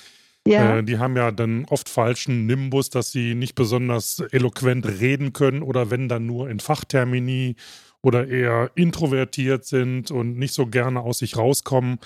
Ja. 0.48 0.78
Äh, 0.78 0.84
die 0.84 0.98
haben 0.98 1.16
ja 1.16 1.32
dann 1.32 1.66
oft 1.66 1.90
falschen 1.90 2.48
Nimbus, 2.48 2.90
dass 2.90 3.12
sie 3.12 3.36
nicht 3.36 3.54
besonders 3.54 4.20
eloquent 4.32 4.88
reden 4.88 5.34
können 5.34 5.62
oder 5.62 5.92
wenn 5.92 6.10
dann 6.10 6.26
nur 6.26 6.50
in 6.50 6.60
Fachtermini 6.60 7.56
oder 8.02 8.28
eher 8.28 8.72
introvertiert 8.74 9.66
sind 9.66 10.10
und 10.10 10.38
nicht 10.38 10.54
so 10.54 10.66
gerne 10.66 11.02
aus 11.02 11.20
sich 11.20 11.38
rauskommen. 11.38 12.00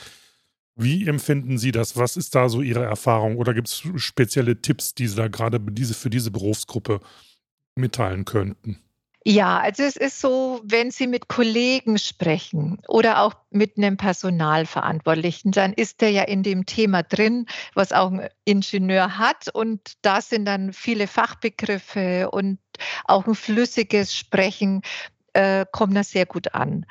Wie 0.75 1.07
empfinden 1.07 1.57
Sie 1.57 1.71
das? 1.71 1.95
Was 1.95 2.17
ist 2.17 2.35
da 2.35 2.49
so 2.49 2.61
Ihre 2.61 2.83
Erfahrung? 2.83 3.37
Oder 3.37 3.53
gibt 3.53 3.69
es 3.69 3.83
spezielle 3.95 4.61
Tipps, 4.61 4.93
die 4.93 5.07
Sie 5.07 5.15
da 5.15 5.29
gerade 5.29 5.59
diese, 5.59 5.93
für 5.93 6.09
diese 6.09 6.31
Berufsgruppe 6.31 6.99
mitteilen 7.75 8.25
könnten? 8.25 8.81
Ja, 9.27 9.57
also 9.57 9.81
es 9.81 9.95
ist 9.95 10.21
so, 10.21 10.61
wenn 10.63 10.91
Sie 10.91 11.07
mit 11.07 11.27
Kollegen 11.29 11.97
sprechen 11.97 12.79
oder 12.87 13.21
auch 13.23 13.33
mit 13.49 13.75
einem 13.75 13.97
Personalverantwortlichen, 13.97 15.51
dann 15.51 15.73
ist 15.73 16.01
der 16.01 16.11
ja 16.11 16.23
in 16.23 16.43
dem 16.43 16.67
Thema 16.67 17.01
drin, 17.01 17.47
was 17.73 17.91
auch 17.91 18.11
ein 18.11 18.29
Ingenieur 18.43 19.17
hat. 19.17 19.49
Und 19.51 19.93
da 20.03 20.21
sind 20.21 20.45
dann 20.45 20.73
viele 20.73 21.07
Fachbegriffe 21.07 22.29
und 22.29 22.59
auch 23.05 23.25
ein 23.25 23.33
flüssiges 23.33 24.15
Sprechen 24.15 24.83
äh, 25.35 25.65
kommt 25.71 25.95
das 25.95 26.11
sehr 26.11 26.25
gut 26.25 26.53
an. 26.53 26.85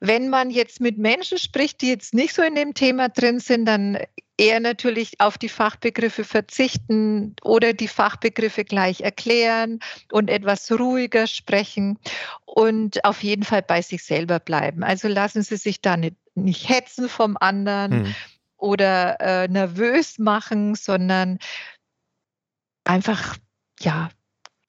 Wenn 0.00 0.28
man 0.28 0.50
jetzt 0.50 0.80
mit 0.80 0.98
Menschen 0.98 1.38
spricht, 1.38 1.80
die 1.80 1.88
jetzt 1.88 2.14
nicht 2.14 2.34
so 2.34 2.42
in 2.42 2.54
dem 2.54 2.74
Thema 2.74 3.08
drin 3.08 3.38
sind, 3.38 3.64
dann 3.66 3.98
eher 4.36 4.60
natürlich 4.60 5.20
auf 5.20 5.38
die 5.38 5.48
Fachbegriffe 5.48 6.24
verzichten 6.24 7.36
oder 7.42 7.72
die 7.72 7.88
Fachbegriffe 7.88 8.64
gleich 8.64 9.00
erklären 9.00 9.78
und 10.12 10.28
etwas 10.28 10.70
ruhiger 10.72 11.26
sprechen 11.26 11.98
und 12.44 13.04
auf 13.04 13.22
jeden 13.22 13.44
Fall 13.44 13.62
bei 13.62 13.80
sich 13.82 14.02
selber 14.04 14.40
bleiben. 14.40 14.82
Also 14.82 15.08
lassen 15.08 15.42
Sie 15.42 15.56
sich 15.56 15.80
da 15.80 15.96
nicht, 15.96 16.16
nicht 16.34 16.68
hetzen 16.68 17.08
vom 17.08 17.36
anderen 17.40 18.06
hm. 18.06 18.14
oder 18.56 19.20
äh, 19.20 19.48
nervös 19.48 20.18
machen, 20.18 20.74
sondern 20.74 21.38
einfach 22.84 23.36
ja 23.80 24.10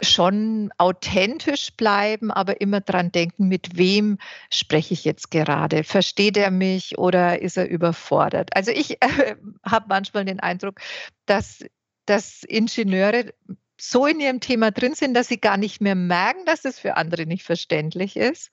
schon 0.03 0.71
authentisch 0.77 1.71
bleiben, 1.75 2.31
aber 2.31 2.61
immer 2.61 2.81
dran 2.81 3.11
denken, 3.11 3.47
mit 3.47 3.77
wem 3.77 4.17
spreche 4.51 4.93
ich 4.93 5.03
jetzt 5.05 5.31
gerade? 5.31 5.83
Versteht 5.83 6.37
er 6.37 6.51
mich 6.51 6.97
oder 6.97 7.41
ist 7.41 7.57
er 7.57 7.69
überfordert? 7.69 8.55
Also 8.55 8.71
ich 8.71 9.01
äh, 9.01 9.35
habe 9.65 9.85
manchmal 9.89 10.25
den 10.25 10.39
Eindruck, 10.39 10.79
dass, 11.25 11.65
dass 12.05 12.43
Ingenieure 12.43 13.33
so 13.79 14.05
in 14.05 14.19
ihrem 14.19 14.39
Thema 14.39 14.71
drin 14.71 14.95
sind, 14.95 15.13
dass 15.13 15.27
sie 15.27 15.39
gar 15.39 15.57
nicht 15.57 15.81
mehr 15.81 15.95
merken, 15.95 16.45
dass 16.45 16.65
es 16.65 16.79
für 16.79 16.97
andere 16.97 17.25
nicht 17.25 17.43
verständlich 17.43 18.15
ist. 18.15 18.51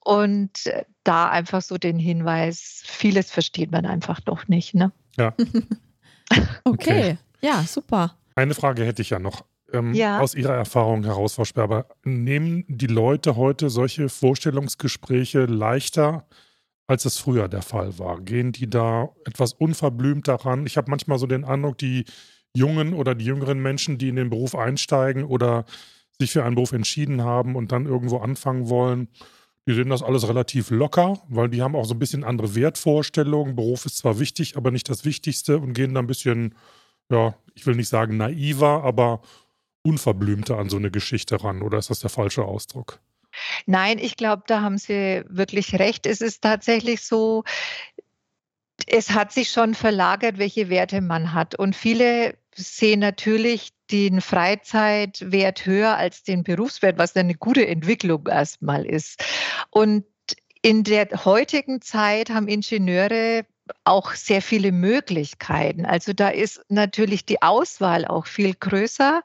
Und 0.00 0.66
äh, 0.66 0.84
da 1.02 1.30
einfach 1.30 1.62
so 1.62 1.78
den 1.78 1.98
Hinweis, 1.98 2.82
vieles 2.84 3.30
versteht 3.30 3.72
man 3.72 3.86
einfach 3.86 4.20
doch 4.20 4.48
nicht. 4.48 4.74
Ne? 4.74 4.92
Ja. 5.16 5.34
okay. 6.64 6.64
okay, 6.64 7.18
ja, 7.40 7.62
super. 7.62 8.16
Eine 8.36 8.54
Frage 8.54 8.84
hätte 8.84 9.02
ich 9.02 9.10
ja 9.10 9.18
noch 9.18 9.44
ähm, 9.72 9.94
ja. 9.94 10.20
aus 10.20 10.34
Ihrer 10.34 10.54
Erfahrung 10.54 11.04
heraus, 11.04 11.34
Frau 11.34 11.44
Sperber, 11.44 11.86
nehmen 12.04 12.64
die 12.68 12.86
Leute 12.86 13.36
heute 13.36 13.70
solche 13.70 14.08
Vorstellungsgespräche 14.08 15.46
leichter, 15.46 16.26
als 16.86 17.04
es 17.04 17.18
früher 17.18 17.48
der 17.48 17.62
Fall 17.62 17.98
war? 17.98 18.20
Gehen 18.20 18.52
die 18.52 18.68
da 18.68 19.10
etwas 19.24 19.52
unverblümt 19.54 20.28
daran? 20.28 20.66
Ich 20.66 20.76
habe 20.76 20.90
manchmal 20.90 21.18
so 21.18 21.26
den 21.26 21.44
Eindruck, 21.44 21.78
die 21.78 22.04
jungen 22.54 22.94
oder 22.94 23.14
die 23.14 23.24
jüngeren 23.24 23.60
Menschen, 23.60 23.98
die 23.98 24.08
in 24.08 24.16
den 24.16 24.30
Beruf 24.30 24.54
einsteigen 24.54 25.24
oder 25.24 25.64
sich 26.18 26.30
für 26.30 26.44
einen 26.44 26.54
Beruf 26.54 26.72
entschieden 26.72 27.22
haben 27.22 27.56
und 27.56 27.72
dann 27.72 27.86
irgendwo 27.86 28.18
anfangen 28.18 28.68
wollen, 28.68 29.08
die 29.66 29.74
sehen 29.74 29.88
das 29.88 30.02
alles 30.02 30.28
relativ 30.28 30.70
locker, 30.70 31.18
weil 31.28 31.48
die 31.48 31.62
haben 31.62 31.74
auch 31.74 31.86
so 31.86 31.94
ein 31.94 31.98
bisschen 31.98 32.22
andere 32.22 32.54
Wertvorstellungen. 32.54 33.56
Beruf 33.56 33.86
ist 33.86 33.96
zwar 33.96 34.18
wichtig, 34.18 34.56
aber 34.56 34.70
nicht 34.70 34.88
das 34.88 35.04
Wichtigste 35.04 35.58
und 35.58 35.72
gehen 35.72 35.94
da 35.94 36.00
ein 36.00 36.06
bisschen, 36.06 36.54
ja, 37.10 37.34
ich 37.54 37.66
will 37.66 37.74
nicht 37.74 37.88
sagen 37.88 38.18
naiver, 38.18 38.84
aber 38.84 39.22
unverblümter 39.84 40.58
an 40.58 40.68
so 40.68 40.76
eine 40.76 40.90
Geschichte 40.90 41.42
ran, 41.42 41.62
oder 41.62 41.78
ist 41.78 41.90
das 41.90 42.00
der 42.00 42.10
falsche 42.10 42.44
Ausdruck? 42.44 43.00
Nein, 43.66 43.98
ich 43.98 44.16
glaube, 44.16 44.44
da 44.46 44.60
haben 44.60 44.78
Sie 44.78 45.24
wirklich 45.28 45.78
recht. 45.78 46.06
Es 46.06 46.20
ist 46.20 46.42
tatsächlich 46.42 47.02
so, 47.02 47.44
es 48.86 49.10
hat 49.10 49.32
sich 49.32 49.50
schon 49.50 49.74
verlagert, 49.74 50.38
welche 50.38 50.68
Werte 50.68 51.00
man 51.00 51.32
hat. 51.32 51.54
Und 51.58 51.76
viele 51.76 52.36
sehen 52.54 53.00
natürlich 53.00 53.70
den 53.90 54.20
Freizeitwert 54.20 55.66
höher 55.66 55.96
als 55.96 56.22
den 56.22 56.44
Berufswert, 56.44 56.98
was 56.98 57.16
eine 57.16 57.34
gute 57.34 57.66
Entwicklung 57.66 58.26
erstmal 58.28 58.86
ist. 58.86 59.22
Und 59.70 60.04
in 60.62 60.84
der 60.84 61.08
heutigen 61.24 61.82
Zeit 61.82 62.30
haben 62.30 62.48
Ingenieure 62.48 63.44
auch 63.84 64.12
sehr 64.12 64.42
viele 64.42 64.72
Möglichkeiten. 64.72 65.86
Also 65.86 66.12
da 66.12 66.28
ist 66.28 66.60
natürlich 66.68 67.24
die 67.24 67.42
Auswahl 67.42 68.04
auch 68.06 68.26
viel 68.26 68.54
größer 68.54 69.22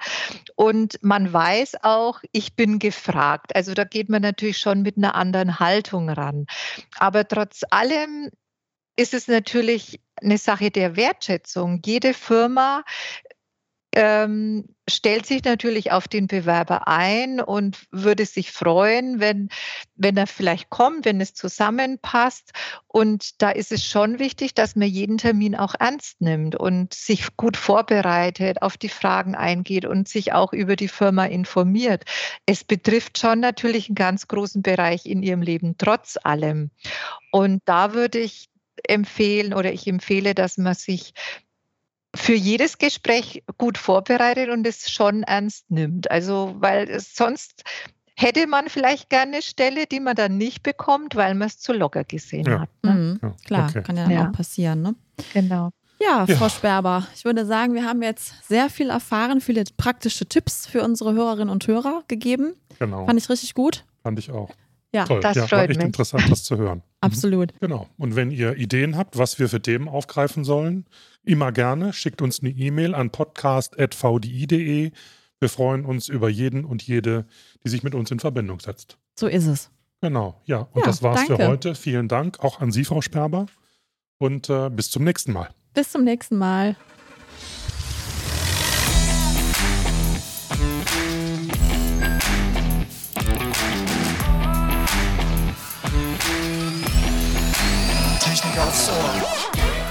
und 0.55 0.97
man 1.03 1.31
weiß 1.31 1.83
auch, 1.83 2.21
ich 2.31 2.55
bin 2.55 2.79
gefragt. 2.79 3.55
Also 3.55 3.73
da 3.73 3.83
geht 3.83 4.09
man 4.09 4.21
natürlich 4.21 4.57
schon 4.57 4.81
mit 4.81 4.97
einer 4.97 5.15
anderen 5.15 5.59
Haltung 5.59 6.09
ran. 6.09 6.45
Aber 6.97 7.27
trotz 7.27 7.61
allem 7.69 8.29
ist 8.95 9.13
es 9.13 9.27
natürlich 9.27 10.01
eine 10.21 10.37
Sache 10.37 10.71
der 10.71 10.95
Wertschätzung. 10.95 11.81
Jede 11.85 12.13
Firma 12.13 12.83
ähm, 13.95 14.65
stellt 14.87 15.25
sich 15.25 15.43
natürlich 15.43 15.91
auf 15.91 16.07
den 16.07 16.27
Bewerber 16.27 16.87
ein 16.87 17.39
und 17.39 17.77
würde 17.91 18.25
sich 18.25 18.51
freuen, 18.51 19.19
wenn, 19.19 19.49
wenn 19.95 20.17
er 20.17 20.27
vielleicht 20.27 20.69
kommt, 20.69 21.05
wenn 21.05 21.21
es 21.21 21.33
zusammenpasst. 21.33 22.51
Und 22.87 23.41
da 23.41 23.49
ist 23.49 23.71
es 23.71 23.83
schon 23.83 24.19
wichtig, 24.19 24.53
dass 24.53 24.75
man 24.75 24.87
jeden 24.87 25.17
Termin 25.17 25.55
auch 25.55 25.75
ernst 25.79 26.21
nimmt 26.21 26.55
und 26.55 26.93
sich 26.93 27.35
gut 27.37 27.57
vorbereitet, 27.57 28.61
auf 28.61 28.77
die 28.77 28.89
Fragen 28.89 29.35
eingeht 29.35 29.85
und 29.85 30.07
sich 30.07 30.33
auch 30.33 30.53
über 30.53 30.75
die 30.75 30.87
Firma 30.87 31.25
informiert. 31.25 32.03
Es 32.45 32.63
betrifft 32.63 33.17
schon 33.17 33.39
natürlich 33.39 33.89
einen 33.89 33.95
ganz 33.95 34.27
großen 34.27 34.61
Bereich 34.61 35.05
in 35.05 35.23
ihrem 35.23 35.41
Leben, 35.41 35.75
trotz 35.77 36.17
allem. 36.23 36.71
Und 37.31 37.61
da 37.65 37.93
würde 37.93 38.19
ich 38.19 38.49
empfehlen 38.87 39.53
oder 39.53 39.73
ich 39.73 39.87
empfehle, 39.87 40.33
dass 40.33 40.57
man 40.57 40.73
sich 40.73 41.13
für 42.15 42.33
jedes 42.33 42.77
Gespräch 42.77 43.43
gut 43.57 43.77
vorbereitet 43.77 44.49
und 44.49 44.65
es 44.65 44.89
schon 44.89 45.23
ernst 45.23 45.69
nimmt. 45.69 46.09
Also, 46.09 46.55
weil 46.59 46.99
sonst 46.99 47.63
hätte 48.15 48.47
man 48.47 48.69
vielleicht 48.69 49.09
gerne 49.09 49.33
eine 49.33 49.41
Stelle, 49.41 49.85
die 49.85 49.99
man 49.99 50.15
dann 50.15 50.37
nicht 50.37 50.63
bekommt, 50.63 51.15
weil 51.15 51.35
man 51.35 51.47
es 51.47 51.59
zu 51.59 51.71
locker 51.71 52.03
gesehen 52.03 52.45
ja. 52.45 52.61
hat. 52.61 52.69
Ne? 52.83 52.91
Mhm. 52.91 53.19
Ja, 53.21 53.35
Klar, 53.45 53.69
okay. 53.69 53.83
kann 53.83 53.97
ja, 53.97 54.09
ja, 54.09 54.27
auch 54.27 54.31
passieren. 54.31 54.81
Ne? 54.81 54.95
Genau. 55.33 55.71
Ja, 56.01 56.25
Frau 56.25 56.45
ja. 56.45 56.49
Sperber, 56.49 57.07
ich 57.13 57.25
würde 57.25 57.45
sagen, 57.45 57.73
wir 57.73 57.85
haben 57.85 58.01
jetzt 58.01 58.33
sehr 58.47 58.69
viel 58.69 58.89
erfahren, 58.89 59.41
viele 59.41 59.63
praktische 59.75 60.25
Tipps 60.25 60.65
für 60.65 60.81
unsere 60.81 61.13
Hörerinnen 61.13 61.49
und 61.49 61.67
Hörer 61.67 62.03
gegeben. 62.07 62.53
Genau. 62.79 63.05
Fand 63.05 63.19
ich 63.19 63.29
richtig 63.29 63.53
gut. 63.53 63.83
Fand 64.01 64.17
ich 64.17 64.31
auch. 64.31 64.49
Ja, 64.93 65.05
Toll. 65.05 65.21
das 65.21 65.35
ja, 65.35 65.43
freut 65.43 65.51
war 65.51 65.69
echt 65.69 65.77
mich. 65.77 65.85
interessant, 65.85 66.31
das 66.31 66.43
zu 66.43 66.57
hören. 66.57 66.81
Absolut. 67.01 67.53
Genau. 67.59 67.87
Und 67.97 68.15
wenn 68.15 68.31
ihr 68.31 68.57
Ideen 68.57 68.97
habt, 68.97 69.17
was 69.17 69.37
wir 69.37 69.47
für 69.47 69.61
Themen 69.61 69.87
aufgreifen 69.87 70.43
sollen, 70.43 70.85
immer 71.23 71.51
gerne. 71.51 71.93
Schickt 71.93 72.21
uns 72.21 72.39
eine 72.39 72.49
E-Mail 72.49 72.95
an 72.95 73.11
podcast.vdi.de. 73.11 74.91
Wir 75.39 75.49
freuen 75.49 75.85
uns 75.85 76.09
über 76.09 76.27
jeden 76.27 76.65
und 76.65 76.81
jede, 76.83 77.25
die 77.63 77.69
sich 77.69 77.83
mit 77.83 77.95
uns 77.95 78.11
in 78.11 78.19
Verbindung 78.19 78.59
setzt. 78.59 78.97
So 79.17 79.27
ist 79.27 79.45
es. 79.45 79.69
Genau, 80.01 80.41
ja. 80.45 80.67
Und 80.73 80.81
ja, 80.81 80.85
das 80.85 81.03
war's 81.03 81.25
danke. 81.27 81.35
für 81.35 81.47
heute. 81.47 81.75
Vielen 81.75 82.07
Dank 82.07 82.39
auch 82.39 82.59
an 82.59 82.71
Sie, 82.71 82.85
Frau 82.85 83.01
Sperber. 83.01 83.45
Und 84.17 84.49
äh, 84.49 84.69
bis 84.69 84.91
zum 84.91 85.03
nächsten 85.03 85.31
Mal. 85.33 85.49
Bis 85.73 85.91
zum 85.91 86.03
nächsten 86.03 86.37
Mal. 86.37 86.75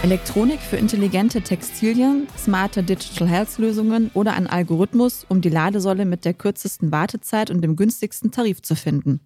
Elektronik 0.08 0.60
für 0.60 0.78
intelligente 0.78 1.42
Textilien, 1.42 2.26
smarte 2.38 2.82
Digital 2.82 3.28
Health 3.28 3.58
Lösungen 3.58 4.10
oder 4.14 4.32
ein 4.32 4.46
Algorithmus, 4.46 5.26
um 5.28 5.42
die 5.42 5.50
Ladesäule 5.50 6.06
mit 6.06 6.24
der 6.24 6.32
kürzesten 6.32 6.90
Wartezeit 6.90 7.50
und 7.50 7.60
dem 7.60 7.76
günstigsten 7.76 8.30
Tarif 8.30 8.62
zu 8.62 8.74
finden. 8.74 9.20